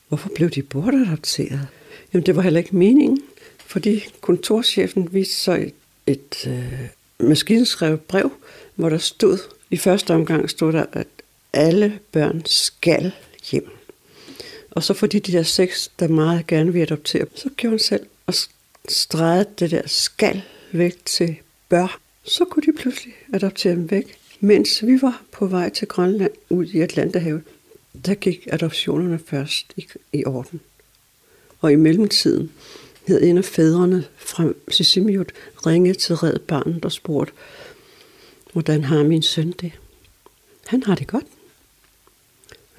hvorfor 0.08 0.30
blev 0.34 0.50
de 0.50 0.62
bortadopteret? 0.62 1.68
Jamen, 2.12 2.26
det 2.26 2.36
var 2.36 2.42
heller 2.42 2.60
ikke 2.60 2.76
meningen, 2.76 3.22
fordi 3.58 4.04
kontorchefen 4.20 5.08
viste 5.12 5.34
så 5.34 5.52
et, 5.52 5.74
et 6.06 6.46
øh, 6.46 6.88
maskinskrevet 7.28 8.00
brev, 8.00 8.32
hvor 8.74 8.88
der 8.88 8.98
stod, 8.98 9.38
i 9.70 9.76
første 9.76 10.14
omgang 10.14 10.50
stod 10.50 10.72
der, 10.72 10.84
at 10.92 11.06
alle 11.52 11.98
børn 12.12 12.42
skal 12.46 13.12
hjem. 13.50 13.70
Og 14.70 14.82
så 14.82 14.94
fordi 14.94 15.18
de 15.18 15.32
der 15.32 15.42
seks, 15.42 15.90
der 15.98 16.08
meget 16.08 16.46
gerne 16.46 16.72
vil 16.72 16.80
adoptere, 16.80 17.26
så 17.34 17.50
gjorde 17.56 17.72
hun 17.72 17.78
selv 17.78 18.06
og 18.26 18.34
streget 18.90 19.60
det 19.60 19.70
der 19.70 19.82
skal 19.86 20.42
væk 20.72 21.04
til 21.04 21.36
bør. 21.68 22.00
Så 22.24 22.44
kunne 22.44 22.62
de 22.62 22.78
pludselig 22.78 23.14
adoptere 23.34 23.72
dem 23.72 23.90
væk. 23.90 24.18
Mens 24.40 24.86
vi 24.86 25.02
var 25.02 25.22
på 25.32 25.46
vej 25.46 25.68
til 25.68 25.88
Grønland 25.88 26.32
ud 26.50 26.66
i 26.66 26.80
Atlanterhavet, 26.80 27.42
der 28.06 28.14
gik 28.14 28.48
adoptionerne 28.52 29.20
først 29.26 29.72
i, 29.76 29.86
i 30.12 30.24
orden. 30.24 30.60
Og 31.60 31.72
i 31.72 31.76
mellemtiden 31.76 32.52
havde 33.06 33.28
en 33.28 33.38
af 33.38 33.44
fædrene 33.44 34.04
fra 34.16 34.52
Sisimiut 34.68 35.32
ringet 35.66 35.98
til 35.98 36.16
Red 36.16 36.38
Barnet 36.38 36.84
og 36.84 36.92
spurgt, 36.92 37.32
hvordan 38.52 38.84
har 38.84 39.02
min 39.02 39.22
søn 39.22 39.52
det? 39.52 39.72
Han 40.66 40.82
har 40.82 40.94
det 40.94 41.06
godt. 41.06 41.26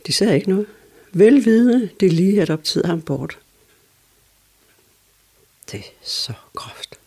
De 0.07 0.13
sagde 0.13 0.35
ikke 0.35 0.49
noget. 0.49 0.65
Velvidende, 1.11 1.89
det 1.99 2.13
lige 2.13 2.41
adopterede 2.41 2.87
ham 2.87 3.01
bort. 3.01 3.37
Det 5.71 5.79
er 5.79 5.83
så 6.01 6.33
groft. 6.55 6.99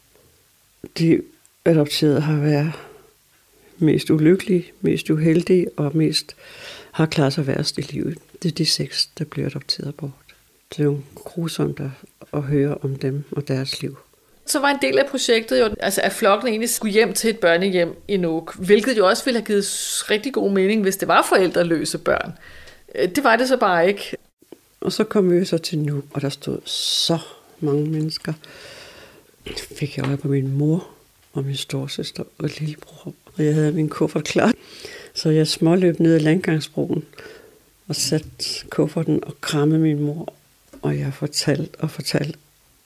De 0.98 1.22
adopterede 1.64 2.20
har 2.20 2.40
været 2.40 2.72
mest 3.78 4.10
ulykkelige, 4.10 4.72
mest 4.80 5.10
uheldige 5.10 5.70
og 5.76 5.96
mest 5.96 6.36
har 6.90 7.06
klaret 7.06 7.32
sig 7.32 7.46
værst 7.46 7.78
i 7.78 7.80
livet. 7.80 8.18
Det 8.42 8.50
er 8.50 8.54
de 8.54 8.66
seks, 8.66 9.06
der 9.18 9.24
bliver 9.24 9.46
adopteret 9.46 9.94
bort. 9.94 10.10
Det 10.70 10.80
er 10.80 10.84
jo 10.84 11.00
grusomt 11.14 11.80
at, 11.80 11.90
at 12.32 12.42
høre 12.42 12.78
om 12.82 12.96
dem 12.96 13.24
og 13.30 13.48
deres 13.48 13.82
liv. 13.82 13.98
Så 14.46 14.60
var 14.60 14.68
en 14.68 14.78
del 14.82 14.98
af 14.98 15.06
projektet 15.06 15.60
jo, 15.60 15.74
altså 15.80 16.00
at 16.00 16.12
flokken 16.12 16.48
egentlig 16.48 16.70
skulle 16.70 16.92
hjem 16.92 17.12
til 17.12 17.30
et 17.30 17.38
børnehjem 17.38 17.94
i 18.08 18.16
Nuuk, 18.16 18.56
hvilket 18.56 18.98
jo 18.98 19.08
også 19.08 19.24
ville 19.24 19.40
have 19.40 19.46
givet 19.46 19.64
rigtig 20.10 20.32
god 20.32 20.50
mening, 20.50 20.82
hvis 20.82 20.96
det 20.96 21.08
var 21.08 21.26
forældreløse 21.28 21.98
børn. 21.98 22.32
Øh, 22.94 23.08
det 23.08 23.24
var 23.24 23.36
det 23.36 23.48
så 23.48 23.56
bare 23.56 23.88
ikke. 23.88 24.16
Og 24.80 24.92
så 24.92 25.04
kom 25.04 25.30
vi 25.30 25.44
så 25.44 25.58
til 25.58 25.78
nu, 25.78 26.02
og 26.10 26.22
der 26.22 26.28
stod 26.28 26.58
så 26.64 27.18
mange 27.62 27.90
mennesker. 27.90 28.32
Fik 29.56 29.96
jeg 29.96 30.06
øje 30.06 30.16
på 30.16 30.28
min 30.28 30.52
mor 30.52 30.88
og 31.32 31.44
min 31.44 31.56
storsøster 31.56 32.24
og 32.38 32.50
lillebror. 32.58 33.14
Og 33.36 33.44
jeg 33.44 33.54
havde 33.54 33.72
min 33.72 33.88
kuffert 33.88 34.24
klar. 34.24 34.52
Så 35.14 35.30
jeg 35.30 35.46
småløb 35.46 36.00
ned 36.00 36.14
ad 36.14 36.20
landgangsbroen 36.20 37.04
og 37.88 37.96
satte 37.96 38.28
kufferten 38.68 39.24
og 39.24 39.40
krammede 39.40 39.80
min 39.80 40.00
mor. 40.00 40.34
Og 40.82 40.98
jeg 40.98 41.14
fortalte 41.14 41.76
og 41.78 41.90
fortalte. 41.90 42.38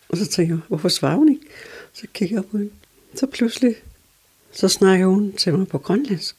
Og 0.09 0.17
så 0.17 0.27
tænkte 0.27 0.55
jeg, 0.55 0.63
hvorfor 0.69 0.89
svarer 0.89 1.17
hun 1.17 1.29
ikke? 1.29 1.47
Så 1.93 2.07
kiggede 2.15 2.41
jeg 2.41 2.51
på 2.51 2.59
hende. 2.59 2.73
Så 3.15 3.27
pludselig, 3.27 3.75
så 4.53 4.69
snakkede 4.69 5.09
hun 5.09 5.33
til 5.33 5.55
mig 5.55 5.69
på 5.69 5.79
grønlandsk. 5.79 6.37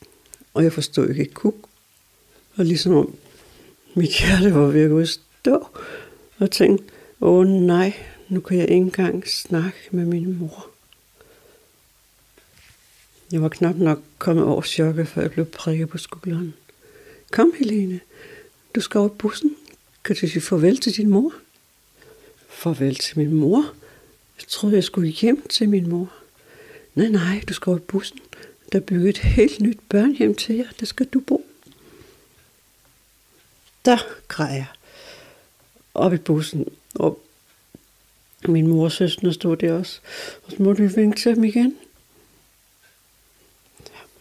Og 0.54 0.64
jeg 0.64 0.74
forstod 0.74 1.10
ikke 1.10 1.22
et 1.22 1.34
kuk. 1.34 1.56
Og 2.56 2.66
ligesom 2.66 2.94
om 2.94 3.16
mit 3.96 4.20
hjerte 4.20 4.56
var 4.56 4.66
ved 4.66 4.84
at 4.84 4.90
gå 4.90 5.06
stå, 5.06 5.68
og 6.38 6.52
tænkte, 6.52 6.86
åh 7.22 7.48
nej, 7.48 7.94
nu 8.30 8.40
kan 8.40 8.58
jeg 8.58 8.70
ikke 8.70 8.76
engang 8.76 9.28
snakke 9.28 9.78
med 9.92 10.06
min 10.06 10.38
mor. 10.38 10.70
Jeg 13.32 13.42
var 13.42 13.50
knap 13.50 13.76
nok 13.76 14.00
kommet 14.18 14.46
over 14.46 14.62
chokket, 14.62 15.08
før 15.08 15.22
jeg 15.22 15.32
blev 15.32 15.46
prikket 15.46 15.90
på 15.90 15.98
skulderen. 15.98 16.54
Kom, 17.32 17.54
Helene, 17.60 18.00
du 18.76 18.82
skal 18.82 19.00
over 19.00 19.10
bussen. 19.10 19.56
Kan 20.04 20.16
du 20.16 20.20
sige 20.20 20.42
farvel 20.42 20.78
til 20.78 20.98
din 20.98 21.10
mor? 21.10 21.34
Farvel 22.50 22.96
til 22.96 23.20
min 23.20 23.34
mor? 23.34 23.74
Jeg 24.38 24.48
troede, 24.48 24.76
jeg 24.76 24.84
skulle 24.84 25.10
hjem 25.10 25.48
til 25.48 25.70
min 25.70 25.90
mor. 25.90 26.14
Nej, 26.96 27.08
nej, 27.08 27.44
du 27.50 27.54
skal 27.54 27.70
over 27.70 27.80
bussen. 27.80 28.20
Der 28.72 28.80
er 28.80 28.84
bygget 28.84 29.10
et 29.10 29.18
helt 29.18 29.62
nyt 29.62 29.80
børnehjem 29.90 30.36
til 30.36 30.56
jer. 30.56 30.68
Der 30.80 30.86
skal 30.86 31.06
du 31.06 31.20
bo 31.20 31.48
der 33.88 33.98
græd 34.28 34.54
jeg 34.54 34.66
op 35.94 36.14
i 36.14 36.18
bussen, 36.18 36.66
og 36.96 37.20
min 38.48 38.68
mors 38.68 38.94
søster 38.94 39.32
stod 39.32 39.58
der 39.58 39.74
også. 39.74 40.00
Og 40.46 40.52
så 40.52 40.64
måtte 40.64 40.84
vi 40.84 40.94
vinke 40.96 41.20
til 41.20 41.36
dem 41.36 41.44
igen. 41.44 41.76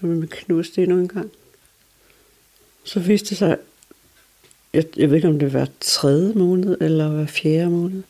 Ja, 0.02 0.06
men 0.06 0.22
vi 0.22 0.26
knuste 0.26 0.82
endnu 0.82 0.98
en 0.98 1.08
gang. 1.08 1.30
Så 2.84 3.00
viste 3.00 3.28
det 3.28 3.38
sig, 3.38 3.58
jeg, 4.72 4.84
jeg 4.96 5.08
ved 5.08 5.16
ikke 5.16 5.28
om 5.28 5.38
det 5.38 5.52
var 5.52 5.68
tredje 5.80 6.34
måned 6.34 6.76
eller 6.80 7.08
hver 7.08 7.26
fjerde 7.26 7.70
måned, 7.70 8.02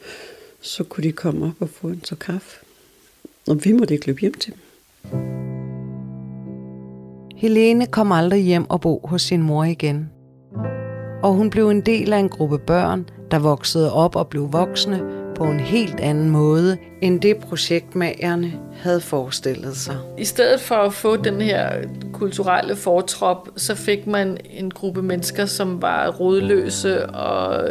så 0.60 0.84
kunne 0.84 1.04
de 1.04 1.12
komme 1.12 1.46
op 1.46 1.54
og 1.60 1.68
få 1.68 1.88
en 1.88 2.04
så 2.04 2.16
kaffe. 2.16 2.64
Og 3.46 3.64
vi 3.64 3.72
måtte 3.72 3.94
ikke 3.94 4.06
løbe 4.06 4.20
hjem 4.20 4.34
til 4.34 4.52
dem. 4.52 4.60
Helene 7.36 7.86
kom 7.86 8.12
aldrig 8.12 8.42
hjem 8.42 8.70
og 8.70 8.80
bo 8.80 9.00
hos 9.06 9.22
sin 9.22 9.42
mor 9.42 9.64
igen 9.64 10.10
og 11.26 11.34
hun 11.34 11.50
blev 11.50 11.68
en 11.68 11.80
del 11.80 12.12
af 12.12 12.18
en 12.18 12.28
gruppe 12.28 12.58
børn, 12.58 13.08
der 13.30 13.38
voksede 13.38 13.92
op 13.92 14.16
og 14.16 14.28
blev 14.28 14.52
voksne 14.52 15.15
på 15.36 15.44
en 15.44 15.60
helt 15.60 16.00
anden 16.00 16.30
måde, 16.30 16.76
end 17.02 17.20
det 17.20 17.36
projektmagerne 17.36 18.52
havde 18.82 19.00
forestillet 19.00 19.76
sig. 19.76 19.96
I 20.18 20.24
stedet 20.24 20.60
for 20.60 20.74
at 20.74 20.92
få 20.92 21.16
den 21.16 21.40
her 21.40 21.72
kulturelle 22.12 22.76
fortrop, 22.76 23.48
så 23.56 23.74
fik 23.74 24.06
man 24.06 24.38
en 24.50 24.70
gruppe 24.70 25.02
mennesker, 25.02 25.46
som 25.46 25.82
var 25.82 26.08
rodløse 26.10 27.06
og 27.06 27.68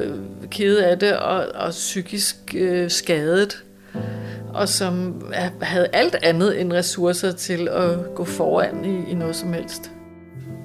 kede 0.51 0.85
af 0.85 0.99
det 0.99 1.17
og, 1.17 1.45
og 1.55 1.69
psykisk 1.69 2.55
øh, 2.57 2.89
skadet 2.89 3.63
og 4.55 4.69
som 4.69 5.21
havde 5.61 5.87
alt 5.93 6.15
andet 6.23 6.61
end 6.61 6.73
ressourcer 6.73 7.31
til 7.31 7.67
at 7.67 8.15
gå 8.15 8.23
foran 8.23 8.85
i, 8.85 9.11
i 9.11 9.15
noget 9.15 9.35
som 9.35 9.53
helst. 9.53 9.91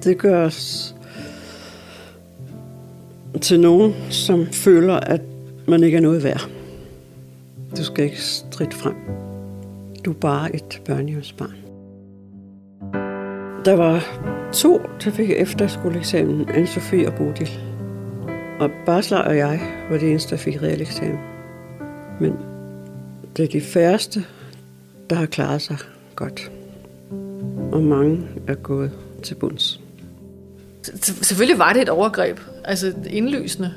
Det 0.03 0.17
gør 0.17 0.45
os 0.45 0.95
til 3.41 3.59
nogen, 3.59 3.95
som 4.09 4.47
føler, 4.51 4.95
at 4.95 5.21
man 5.67 5.83
ikke 5.83 5.97
er 5.97 6.01
noget 6.01 6.23
værd. 6.23 6.60
Du 7.77 7.83
skal 7.83 8.05
ikke 8.05 8.21
stridt 8.21 8.73
frem. 8.73 8.95
Du 10.05 10.11
er 10.11 10.15
bare 10.15 10.55
et 10.55 10.81
børnehjemsbarn. 10.85 11.55
Der 13.65 13.73
var 13.73 14.03
to, 14.53 14.81
der 15.03 15.11
fik 15.11 15.29
efterskoleeksamen, 15.29 16.49
Anne-Sophie 16.49 17.07
og 17.07 17.15
Bodil. 17.15 17.49
Og 18.59 18.69
Barsler 18.85 19.17
og 19.17 19.37
jeg 19.37 19.61
var 19.89 19.97
de 19.97 20.09
eneste, 20.09 20.29
der 20.29 20.37
fik 20.37 20.61
realeksamen. 20.61 21.19
Men 22.19 22.33
det 23.37 23.45
er 23.45 23.49
de 23.49 23.61
færreste, 23.61 24.23
der 25.09 25.15
har 25.15 25.25
klaret 25.25 25.61
sig 25.61 25.77
godt. 26.15 26.51
Og 27.71 27.83
mange 27.83 28.27
er 28.47 28.55
gået 28.55 28.91
til 29.23 29.35
bunds. 29.35 29.81
Selvfølgelig 31.03 31.59
var 31.59 31.73
det 31.73 31.81
et 31.81 31.89
overgreb, 31.89 32.39
altså 32.65 32.93
indlysende. 33.09 33.73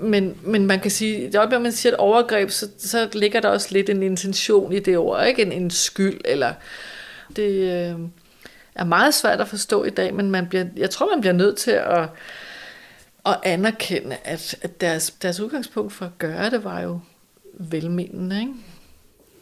Men, 0.00 0.36
men 0.44 0.66
man 0.66 0.80
kan 0.80 0.90
sige, 0.90 1.26
det 1.26 1.34
er 1.34 1.58
man 1.58 1.72
siger 1.72 1.92
et 1.92 1.98
overgreb, 1.98 2.50
så, 2.50 2.68
så 2.78 3.08
ligger 3.12 3.40
der 3.40 3.48
også 3.48 3.68
lidt 3.70 3.90
en 3.90 4.02
intention 4.02 4.72
i 4.72 4.78
det 4.78 4.98
ord, 4.98 5.26
ikke 5.26 5.42
en, 5.42 5.52
en 5.52 5.70
skyld, 5.70 6.20
eller 6.24 6.52
det 7.36 7.50
øh, 7.50 7.98
er 8.74 8.84
meget 8.84 9.14
svært 9.14 9.40
at 9.40 9.48
forstå 9.48 9.84
i 9.84 9.90
dag, 9.90 10.14
men 10.14 10.30
man 10.30 10.46
bliver, 10.48 10.66
jeg 10.76 10.90
tror, 10.90 11.14
man 11.14 11.20
bliver 11.20 11.34
nødt 11.34 11.56
til 11.56 11.70
at, 11.70 12.08
at 13.26 13.36
anerkende, 13.42 14.16
at, 14.24 14.58
at 14.62 14.80
deres, 14.80 15.14
deres 15.22 15.40
udgangspunkt 15.40 15.92
for 15.92 16.04
at 16.04 16.18
gøre 16.18 16.50
det 16.50 16.64
var 16.64 16.80
jo 16.80 17.00
velmenende. 17.54 18.40
Ikke? 18.40 18.52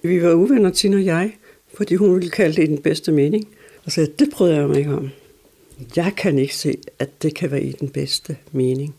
Vi 0.03 0.23
var 0.23 0.33
uvenner, 0.33 0.71
Tina 0.71 0.97
og 0.97 1.05
jeg, 1.05 1.37
fordi 1.77 1.95
hun 1.95 2.15
ville 2.15 2.31
kalde 2.31 2.57
det 2.57 2.63
i 2.63 2.67
den 2.67 2.83
bedste 2.83 3.13
mening. 3.13 3.49
Og 3.85 3.93
så 3.93 4.11
det 4.19 4.31
prøvede 4.33 4.57
jeg 4.57 4.69
mig 4.69 4.79
ikke 4.79 4.95
om. 4.95 5.11
Jeg 5.97 6.13
kan 6.17 6.39
ikke 6.39 6.57
se, 6.57 6.79
at 6.99 7.23
det 7.23 7.35
kan 7.35 7.51
være 7.51 7.63
i 7.63 7.73
den 7.73 7.89
bedste 7.89 8.37
mening. 8.53 8.95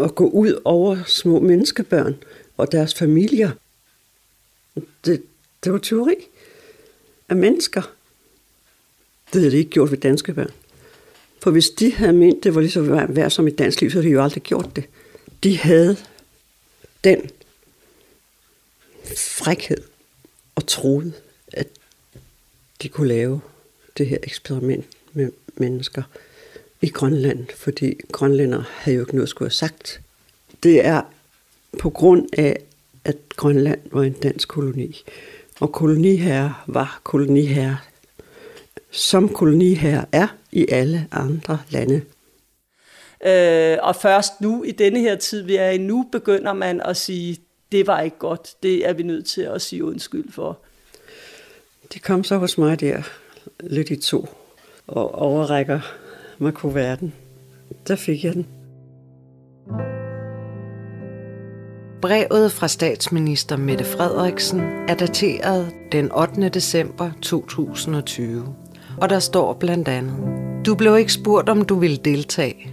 At 0.00 0.14
gå 0.14 0.28
ud 0.28 0.60
over 0.64 1.04
små 1.06 1.40
menneskebørn 1.40 2.16
og 2.56 2.72
deres 2.72 2.94
familier, 2.94 3.50
det, 5.04 5.22
det 5.64 5.72
var 5.72 5.78
teori 5.78 6.14
af 7.28 7.36
mennesker. 7.36 7.82
Det 9.32 9.40
havde 9.40 9.52
de 9.52 9.58
ikke 9.58 9.70
gjort 9.70 9.90
ved 9.90 9.98
danske 9.98 10.34
børn. 10.34 10.50
For 11.42 11.50
hvis 11.50 11.70
de 11.70 11.92
havde 11.92 12.12
ment, 12.12 12.44
det 12.44 12.54
var 12.54 12.60
lige 12.60 12.70
så 12.70 13.06
værd 13.08 13.30
som 13.30 13.48
i 13.48 13.50
dansk 13.50 13.80
liv, 13.80 13.90
så 13.90 13.96
havde 13.96 14.06
de 14.06 14.12
jo 14.12 14.22
aldrig 14.22 14.42
gjort 14.42 14.76
det. 14.76 14.84
De 15.44 15.58
havde 15.58 15.96
den 17.04 17.30
frækhed 19.16 19.82
og 20.54 20.66
troede, 20.66 21.12
at 21.52 21.68
de 22.82 22.88
kunne 22.88 23.08
lave 23.08 23.40
det 23.98 24.06
her 24.06 24.18
eksperiment 24.22 24.86
med 25.12 25.30
mennesker 25.54 26.02
i 26.82 26.88
Grønland, 26.88 27.46
fordi 27.56 27.94
grønlænder 28.12 28.62
havde 28.68 28.96
jo 28.96 29.02
ikke 29.02 29.14
noget 29.14 29.26
at 29.26 29.28
skulle 29.28 29.46
have 29.46 29.54
sagt. 29.54 30.00
Det 30.62 30.84
er 30.84 31.02
på 31.78 31.90
grund 31.90 32.28
af, 32.32 32.56
at 33.04 33.16
Grønland 33.36 33.80
var 33.92 34.02
en 34.02 34.12
dansk 34.12 34.48
koloni, 34.48 35.02
og 35.60 35.72
koloniherre 35.72 36.54
var 36.66 37.00
koloniherre, 37.04 37.78
som 38.90 39.28
koloniherre 39.28 40.04
er 40.12 40.36
i 40.52 40.66
alle 40.68 41.08
andre 41.12 41.58
lande. 41.70 42.02
Øh, 43.26 43.78
og 43.82 43.96
først 43.96 44.40
nu, 44.40 44.62
i 44.62 44.70
denne 44.70 45.00
her 45.00 45.16
tid, 45.16 45.42
vi 45.42 45.56
er 45.56 45.70
i 45.70 45.78
nu, 45.78 46.08
begynder 46.12 46.52
man 46.52 46.80
at 46.80 46.96
sige, 46.96 47.38
det 47.72 47.86
var 47.86 48.00
ikke 48.00 48.18
godt. 48.18 48.62
Det 48.62 48.88
er 48.88 48.92
vi 48.92 49.02
nødt 49.02 49.26
til 49.26 49.42
at 49.42 49.62
sige 49.62 49.84
undskyld 49.84 50.32
for. 50.32 50.58
Det 51.92 52.02
kom 52.02 52.24
så 52.24 52.36
hos 52.36 52.58
mig 52.58 52.80
der, 52.80 53.02
lidt 53.60 53.90
i 53.90 53.96
to, 53.96 54.28
og 54.86 55.14
overrækker 55.14 55.80
mig 56.40 56.52
verden. 56.62 57.12
Der 57.88 57.96
fik 57.96 58.24
jeg 58.24 58.34
den. 58.34 58.46
Brevet 62.02 62.52
fra 62.52 62.68
statsminister 62.68 63.56
Mette 63.56 63.84
Frederiksen 63.84 64.60
er 64.88 64.94
dateret 64.94 65.72
den 65.92 66.12
8. 66.12 66.48
december 66.48 67.10
2020, 67.22 68.54
og 69.00 69.10
der 69.10 69.18
står 69.18 69.52
blandt 69.52 69.88
andet, 69.88 70.16
Du 70.66 70.74
blev 70.74 70.98
ikke 70.98 71.12
spurgt, 71.12 71.48
om 71.48 71.64
du 71.64 71.74
ville 71.74 71.96
deltage. 71.96 72.68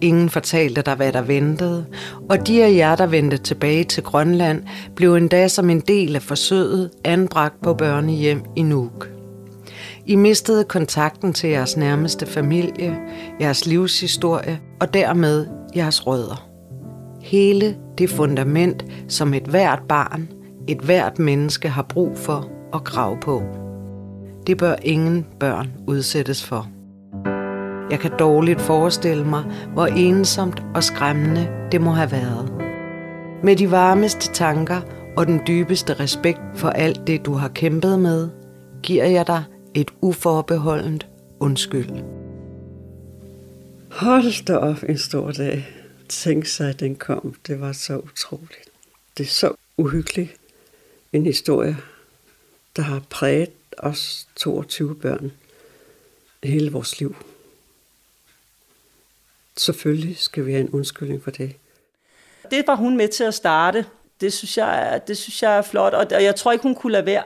Ingen 0.00 0.30
fortalte 0.30 0.82
dig, 0.82 0.94
hvad 0.94 1.12
der 1.12 1.22
ventede, 1.22 1.86
og 2.30 2.46
de 2.46 2.64
af 2.64 2.74
jer, 2.76 2.96
der 2.96 3.06
vendte 3.06 3.36
tilbage 3.36 3.84
til 3.84 4.02
Grønland, 4.02 4.62
blev 4.96 5.14
endda 5.14 5.48
som 5.48 5.70
en 5.70 5.80
del 5.80 6.16
af 6.16 6.22
forsøget 6.22 6.90
anbragt 7.04 7.62
på 7.62 7.74
børnehjem 7.74 8.42
i 8.56 8.62
Nuuk. 8.62 9.21
I 10.06 10.16
mistede 10.16 10.64
kontakten 10.64 11.32
til 11.32 11.50
jeres 11.50 11.76
nærmeste 11.76 12.26
familie, 12.26 12.98
jeres 13.40 13.66
livshistorie 13.66 14.60
og 14.80 14.94
dermed 14.94 15.46
jeres 15.76 16.06
rødder. 16.06 16.48
Hele 17.20 17.76
det 17.98 18.10
fundament, 18.10 18.84
som 19.08 19.34
et 19.34 19.42
hvert 19.42 19.82
barn, 19.88 20.28
et 20.68 20.78
hvert 20.78 21.18
menneske 21.18 21.68
har 21.68 21.82
brug 21.82 22.18
for 22.18 22.48
at 22.74 22.84
grave 22.84 23.16
på. 23.20 23.42
Det 24.46 24.58
bør 24.58 24.74
ingen 24.82 25.26
børn 25.40 25.72
udsættes 25.86 26.44
for. 26.44 26.68
Jeg 27.90 28.00
kan 28.00 28.10
dårligt 28.18 28.60
forestille 28.60 29.24
mig, 29.24 29.44
hvor 29.72 29.86
ensomt 29.86 30.62
og 30.74 30.84
skræmmende 30.84 31.48
det 31.72 31.80
må 31.80 31.90
have 31.90 32.12
været. 32.12 32.52
Med 33.42 33.56
de 33.56 33.70
varmeste 33.70 34.32
tanker 34.32 34.80
og 35.16 35.26
den 35.26 35.40
dybeste 35.46 35.94
respekt 35.94 36.40
for 36.54 36.68
alt 36.68 37.06
det, 37.06 37.26
du 37.26 37.32
har 37.32 37.48
kæmpet 37.48 37.98
med, 37.98 38.28
giver 38.82 39.04
jeg 39.04 39.26
dig 39.26 39.44
et 39.74 39.90
uforbeholdent 40.00 41.06
undskyld. 41.40 41.90
Hold 43.90 44.44
da 44.44 44.56
op 44.56 44.82
en 44.88 44.98
stor 44.98 45.32
dag. 45.32 45.68
Tænk 46.08 46.46
sig, 46.46 46.68
at 46.68 46.80
den 46.80 46.96
kom. 46.96 47.34
Det 47.46 47.60
var 47.60 47.72
så 47.72 47.98
utroligt. 47.98 48.70
Det 49.16 49.24
er 49.24 49.30
så 49.30 49.54
uhyggeligt. 49.76 50.36
En 51.12 51.26
historie, 51.26 51.76
der 52.76 52.82
har 52.82 53.02
præget 53.10 53.50
os 53.78 54.28
22 54.36 54.94
børn 54.94 55.32
hele 56.44 56.72
vores 56.72 57.00
liv. 57.00 57.16
Selvfølgelig 59.56 60.18
skal 60.18 60.46
vi 60.46 60.52
have 60.52 60.60
en 60.60 60.70
undskyldning 60.70 61.22
for 61.22 61.30
det. 61.30 61.56
Det 62.50 62.64
var 62.66 62.74
hun 62.74 62.96
med 62.96 63.08
til 63.08 63.24
at 63.24 63.34
starte. 63.34 63.86
Det 64.20 64.32
synes 64.32 64.58
jeg, 64.58 65.00
det 65.06 65.18
synes 65.18 65.42
jeg 65.42 65.56
er 65.56 65.62
flot, 65.62 65.94
og 65.94 66.22
jeg 66.22 66.36
tror 66.36 66.52
ikke, 66.52 66.62
hun 66.62 66.74
kunne 66.74 66.92
lade 66.92 67.06
være. 67.06 67.22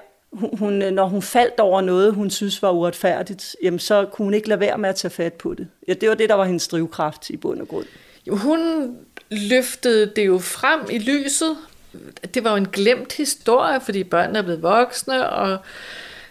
Hun, 0.58 0.82
øh, 0.82 0.90
når 0.90 1.06
hun 1.06 1.22
faldt 1.22 1.60
over 1.60 1.80
noget, 1.80 2.14
hun 2.14 2.30
synes 2.30 2.62
var 2.62 2.70
uretfærdigt, 2.70 3.56
jamen 3.62 3.78
så 3.78 4.06
kunne 4.12 4.26
hun 4.26 4.34
ikke 4.34 4.48
lade 4.48 4.60
være 4.60 4.78
med 4.78 4.88
at 4.88 4.96
tage 4.96 5.10
fat 5.10 5.32
på 5.32 5.54
det. 5.54 5.68
Ja, 5.88 5.92
det 5.92 6.08
var 6.08 6.14
det, 6.14 6.28
der 6.28 6.34
var 6.34 6.44
hendes 6.44 6.68
drivkraft 6.68 7.30
i 7.30 7.36
bund 7.36 7.60
og 7.60 7.68
grund. 7.68 7.86
Jo, 8.26 8.36
Hun 8.36 8.90
løftede 9.30 10.12
det 10.16 10.26
jo 10.26 10.38
frem 10.38 10.80
i 10.90 10.98
lyset. 10.98 11.56
Det 12.34 12.44
var 12.44 12.50
jo 12.50 12.56
en 12.56 12.68
glemt 12.68 13.12
historie, 13.12 13.80
fordi 13.80 14.04
børnene 14.04 14.38
er 14.38 14.42
blevet 14.42 14.62
voksne, 14.62 15.28
og 15.28 15.58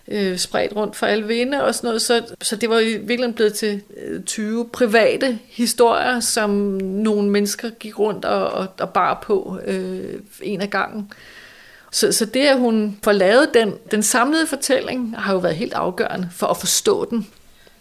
øh, 0.08 0.38
spredt 0.38 0.76
rundt 0.76 0.96
for 0.96 1.06
alle 1.06 1.28
vinde 1.28 1.64
og 1.64 1.76
sådan 1.76 1.88
noget. 1.88 2.02
Så, 2.02 2.36
så 2.42 2.56
det 2.56 2.70
var 2.70 2.80
i 2.80 2.86
virkeligheden 2.86 3.34
blevet 3.34 3.54
til 3.54 3.82
øh, 3.98 4.24
20 4.24 4.70
private 4.74 5.40
historier, 5.50 6.20
som 6.20 6.50
nogle 6.82 7.30
mennesker 7.30 7.70
gik 7.70 8.00
rundt 8.00 8.26
og, 8.26 8.50
og, 8.50 8.68
og 8.80 8.90
bar 8.90 9.20
på 9.24 9.60
øh, 9.66 10.14
en 10.42 10.62
af 10.62 10.70
gangen. 10.70 11.12
Så, 11.96 12.12
så 12.12 12.26
det, 12.26 12.40
at 12.40 12.60
hun 12.60 12.98
får 13.04 13.12
lavet 13.12 13.50
den, 13.54 13.74
den 13.92 14.04
samlede 14.04 14.48
fortælling, 14.48 15.16
har 15.18 15.34
jo 15.34 15.40
været 15.40 15.56
helt 15.56 15.74
afgørende 15.74 16.30
for 16.32 16.48
at 16.48 16.58
forstå 16.58 17.06
den 17.06 17.28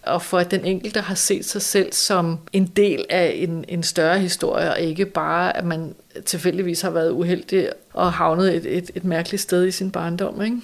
og 0.03 0.23
for 0.23 0.39
at 0.39 0.51
den 0.51 0.65
enkelte 0.65 1.01
har 1.01 1.15
set 1.15 1.45
sig 1.45 1.63
selv 1.63 1.93
som 1.93 2.39
en 2.53 2.67
del 2.67 3.05
af 3.11 3.35
en, 3.37 3.65
en 3.69 3.83
større 3.83 4.19
historie, 4.19 4.71
og 4.71 4.81
ikke 4.81 5.07
bare, 5.07 5.57
at 5.57 5.65
man 5.65 5.95
tilfældigvis 6.25 6.81
har 6.81 6.91
været 6.91 7.11
uheldig 7.11 7.69
og 7.93 8.13
havnet 8.13 8.55
et, 8.55 8.77
et, 8.77 8.91
et 8.95 9.05
mærkeligt 9.05 9.43
sted 9.43 9.67
i 9.67 9.71
sin 9.71 9.91
barndom. 9.91 10.43
Ikke? 10.43 10.57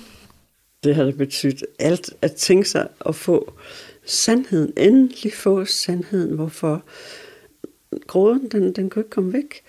Det 0.85 0.95
har 0.95 1.05
det 1.05 1.19
betydet 1.19 1.63
alt 1.79 2.11
at 2.23 2.33
tænke 2.33 2.69
sig 2.69 2.89
at 3.07 3.15
få 3.15 3.53
sandheden, 4.07 4.73
endelig 4.77 5.33
få 5.35 5.65
sandheden, 5.65 6.35
hvorfor 6.35 6.83
gråden, 8.07 8.49
den, 8.49 8.73
den 8.73 8.91
kunne 8.91 9.01
ikke 9.01 9.11
komme 9.11 9.33
væk, 9.33 9.63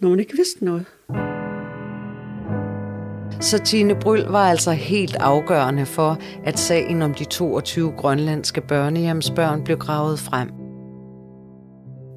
når 0.00 0.08
man 0.08 0.20
ikke 0.20 0.36
vidste 0.36 0.64
noget. 0.64 0.86
Så 3.40 3.58
Tine 3.58 3.94
Bryl 3.94 4.22
var 4.22 4.48
altså 4.48 4.72
helt 4.72 5.16
afgørende 5.16 5.86
for, 5.86 6.18
at 6.44 6.58
sagen 6.58 7.02
om 7.02 7.14
de 7.14 7.24
22 7.24 7.92
grønlandske 7.96 8.60
børnehjemsbørn 8.60 9.64
blev 9.64 9.78
gravet 9.78 10.18
frem. 10.18 10.48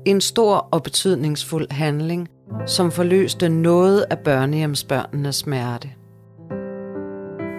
En 0.05 0.21
stor 0.21 0.55
og 0.71 0.83
betydningsfuld 0.83 1.71
handling, 1.71 2.27
som 2.65 2.91
forløste 2.91 3.49
noget 3.49 4.05
af 4.09 4.19
børnehjemsbørnenes 4.19 5.35
smerte. 5.35 5.89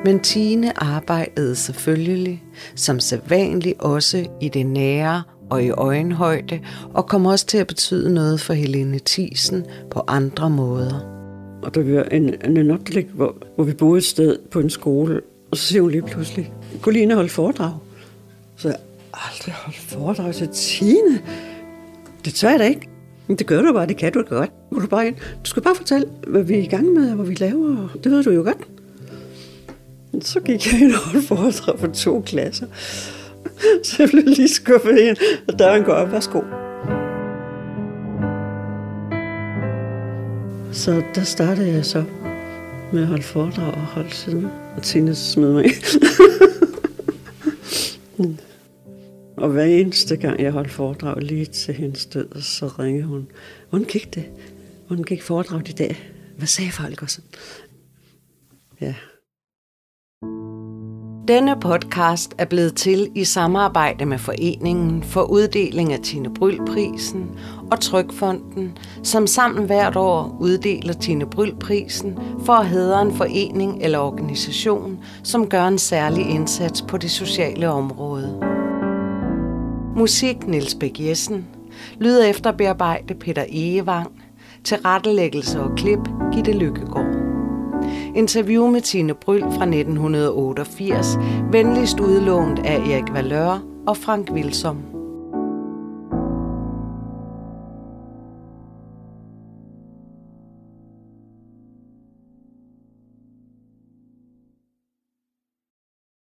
Men 0.04 0.20
Tine 0.20 0.82
arbejdede 0.82 1.56
selvfølgelig, 1.56 2.44
som 2.76 3.00
sædvanligt 3.00 3.80
også 3.80 4.26
i 4.40 4.48
det 4.48 4.66
nære 4.66 5.22
og 5.50 5.64
i 5.64 5.70
øjenhøjde, 5.70 6.60
og 6.94 7.06
kom 7.06 7.26
også 7.26 7.46
til 7.46 7.58
at 7.58 7.66
betyde 7.66 8.14
noget 8.14 8.40
for 8.40 8.52
Helene 8.52 8.98
Tisen 8.98 9.64
på 9.90 10.02
andre 10.08 10.50
måder. 10.50 11.13
Og 11.64 11.74
der 11.74 11.94
var 11.94 12.02
en, 12.02 12.56
en 12.56 12.70
oplæg, 12.70 13.06
hvor, 13.14 13.36
hvor 13.54 13.64
vi 13.64 13.72
boede 13.72 13.98
et 13.98 14.04
sted 14.04 14.38
på 14.50 14.60
en 14.60 14.70
skole, 14.70 15.20
og 15.50 15.56
så 15.56 15.64
siger 15.64 15.82
hun 15.82 15.90
lige 15.90 16.02
pludselig, 16.02 16.52
gå 16.82 16.90
lige 16.90 17.14
holde 17.14 17.28
foredrag. 17.28 17.72
Så 18.56 18.68
jeg 18.68 18.76
aldrig 19.12 19.54
holdt 19.54 19.78
foredrag 19.78 20.34
til 20.34 20.48
Tine. 20.48 21.22
Det 22.24 22.34
tør 22.34 22.50
jeg 22.50 22.58
da 22.58 22.64
ikke. 22.64 22.88
Men 23.26 23.36
det 23.36 23.46
gør 23.46 23.62
du 23.62 23.72
bare, 23.72 23.86
det 23.86 23.96
kan 23.96 24.12
du 24.12 24.22
godt. 24.22 24.50
Du, 24.70 24.86
bare 24.86 25.06
ind. 25.06 25.14
du 25.16 25.50
skal 25.50 25.62
bare 25.62 25.74
fortælle, 25.74 26.06
hvad 26.26 26.42
vi 26.42 26.54
er 26.54 26.62
i 26.62 26.66
gang 26.66 26.86
med, 26.86 27.10
og 27.10 27.16
hvad 27.16 27.26
vi 27.26 27.34
laver. 27.34 27.88
Det 28.04 28.12
ved 28.12 28.24
du 28.24 28.30
jo 28.30 28.42
godt. 28.42 28.68
Så 30.24 30.40
gik 30.40 30.72
jeg 30.72 30.82
ind 30.82 30.92
og 30.92 30.98
holdt 30.98 31.26
foredrag 31.26 31.78
for 31.78 31.86
to 31.86 32.22
klasser. 32.26 32.66
Så 33.84 33.96
jeg 33.98 34.08
blev 34.08 34.24
lige 34.24 34.48
skuffet 34.48 34.98
ind, 34.98 35.16
og 35.48 35.58
døren 35.58 35.82
går 35.82 35.92
op. 35.92 36.12
Værsgo. 36.12 36.63
Så 40.74 41.02
der 41.14 41.22
startede 41.22 41.72
jeg 41.72 41.84
så 41.84 42.04
med 42.92 43.02
at 43.02 43.08
holde 43.08 43.22
foredrag 43.22 43.74
og 43.74 43.80
holde 43.80 44.10
siden. 44.10 44.46
Og 44.76 44.82
Tina 44.82 45.14
smed 45.14 45.52
mig 45.52 45.64
Og 49.36 49.50
hver 49.50 49.64
eneste 49.64 50.16
gang, 50.16 50.42
jeg 50.42 50.52
holdt 50.52 50.70
foredrag 50.70 51.22
lige 51.22 51.44
til 51.44 51.74
hendes 51.74 52.06
død, 52.06 52.40
så 52.40 52.66
ringede 52.66 53.04
hun. 53.04 53.26
Hvordan 53.70 53.86
gik 53.86 54.14
det? 54.14 54.24
Hvordan 54.86 55.04
gik 55.04 55.22
foredraget 55.22 55.68
i 55.68 55.72
dag? 55.72 56.12
Hvad 56.36 56.46
sagde 56.46 56.70
folk 56.70 57.02
også? 57.02 57.20
Ja. 58.80 58.94
Denne 61.28 61.60
podcast 61.60 62.34
er 62.38 62.44
blevet 62.44 62.74
til 62.74 63.10
i 63.14 63.24
samarbejde 63.24 64.06
med 64.06 64.18
Foreningen 64.18 65.02
for 65.02 65.22
uddeling 65.22 65.92
af 65.92 65.98
Tine 66.00 66.34
Bryl-prisen 66.34 67.38
og 67.74 67.80
Trykfonden, 67.80 68.78
som 69.02 69.26
sammen 69.26 69.66
hvert 69.66 69.96
år 69.96 70.36
uddeler 70.40 70.92
Tine 70.92 71.26
Bryl-prisen 71.26 72.18
for 72.44 72.52
at 72.52 72.66
hedre 72.66 73.02
en 73.02 73.14
forening 73.14 73.82
eller 73.82 73.98
organisation, 73.98 74.98
som 75.22 75.48
gør 75.48 75.66
en 75.66 75.78
særlig 75.78 76.30
indsats 76.30 76.82
på 76.82 76.96
det 76.96 77.10
sociale 77.10 77.68
område. 77.68 78.40
Musik 79.96 80.46
Niels 80.46 80.74
Bæk 80.74 81.00
Jessen. 81.00 81.46
Lyd 81.98 82.20
efter 82.24 82.52
bearbejde 82.52 83.14
Peter 83.14 83.44
Egevang. 83.48 84.22
Tilrettelæggelse 84.64 85.60
og 85.60 85.70
klip 85.76 86.00
Gitte 86.32 86.52
Lykkegaard. 86.52 87.14
Interview 88.14 88.70
med 88.70 88.80
Tine 88.80 89.14
Bryl 89.14 89.40
fra 89.40 89.64
1988, 89.64 91.18
venligst 91.52 92.00
udlånt 92.00 92.58
af 92.58 92.78
Erik 92.78 93.12
Valør 93.12 93.62
og 93.86 93.96
Frank 93.96 94.30
Wilsom. 94.30 94.93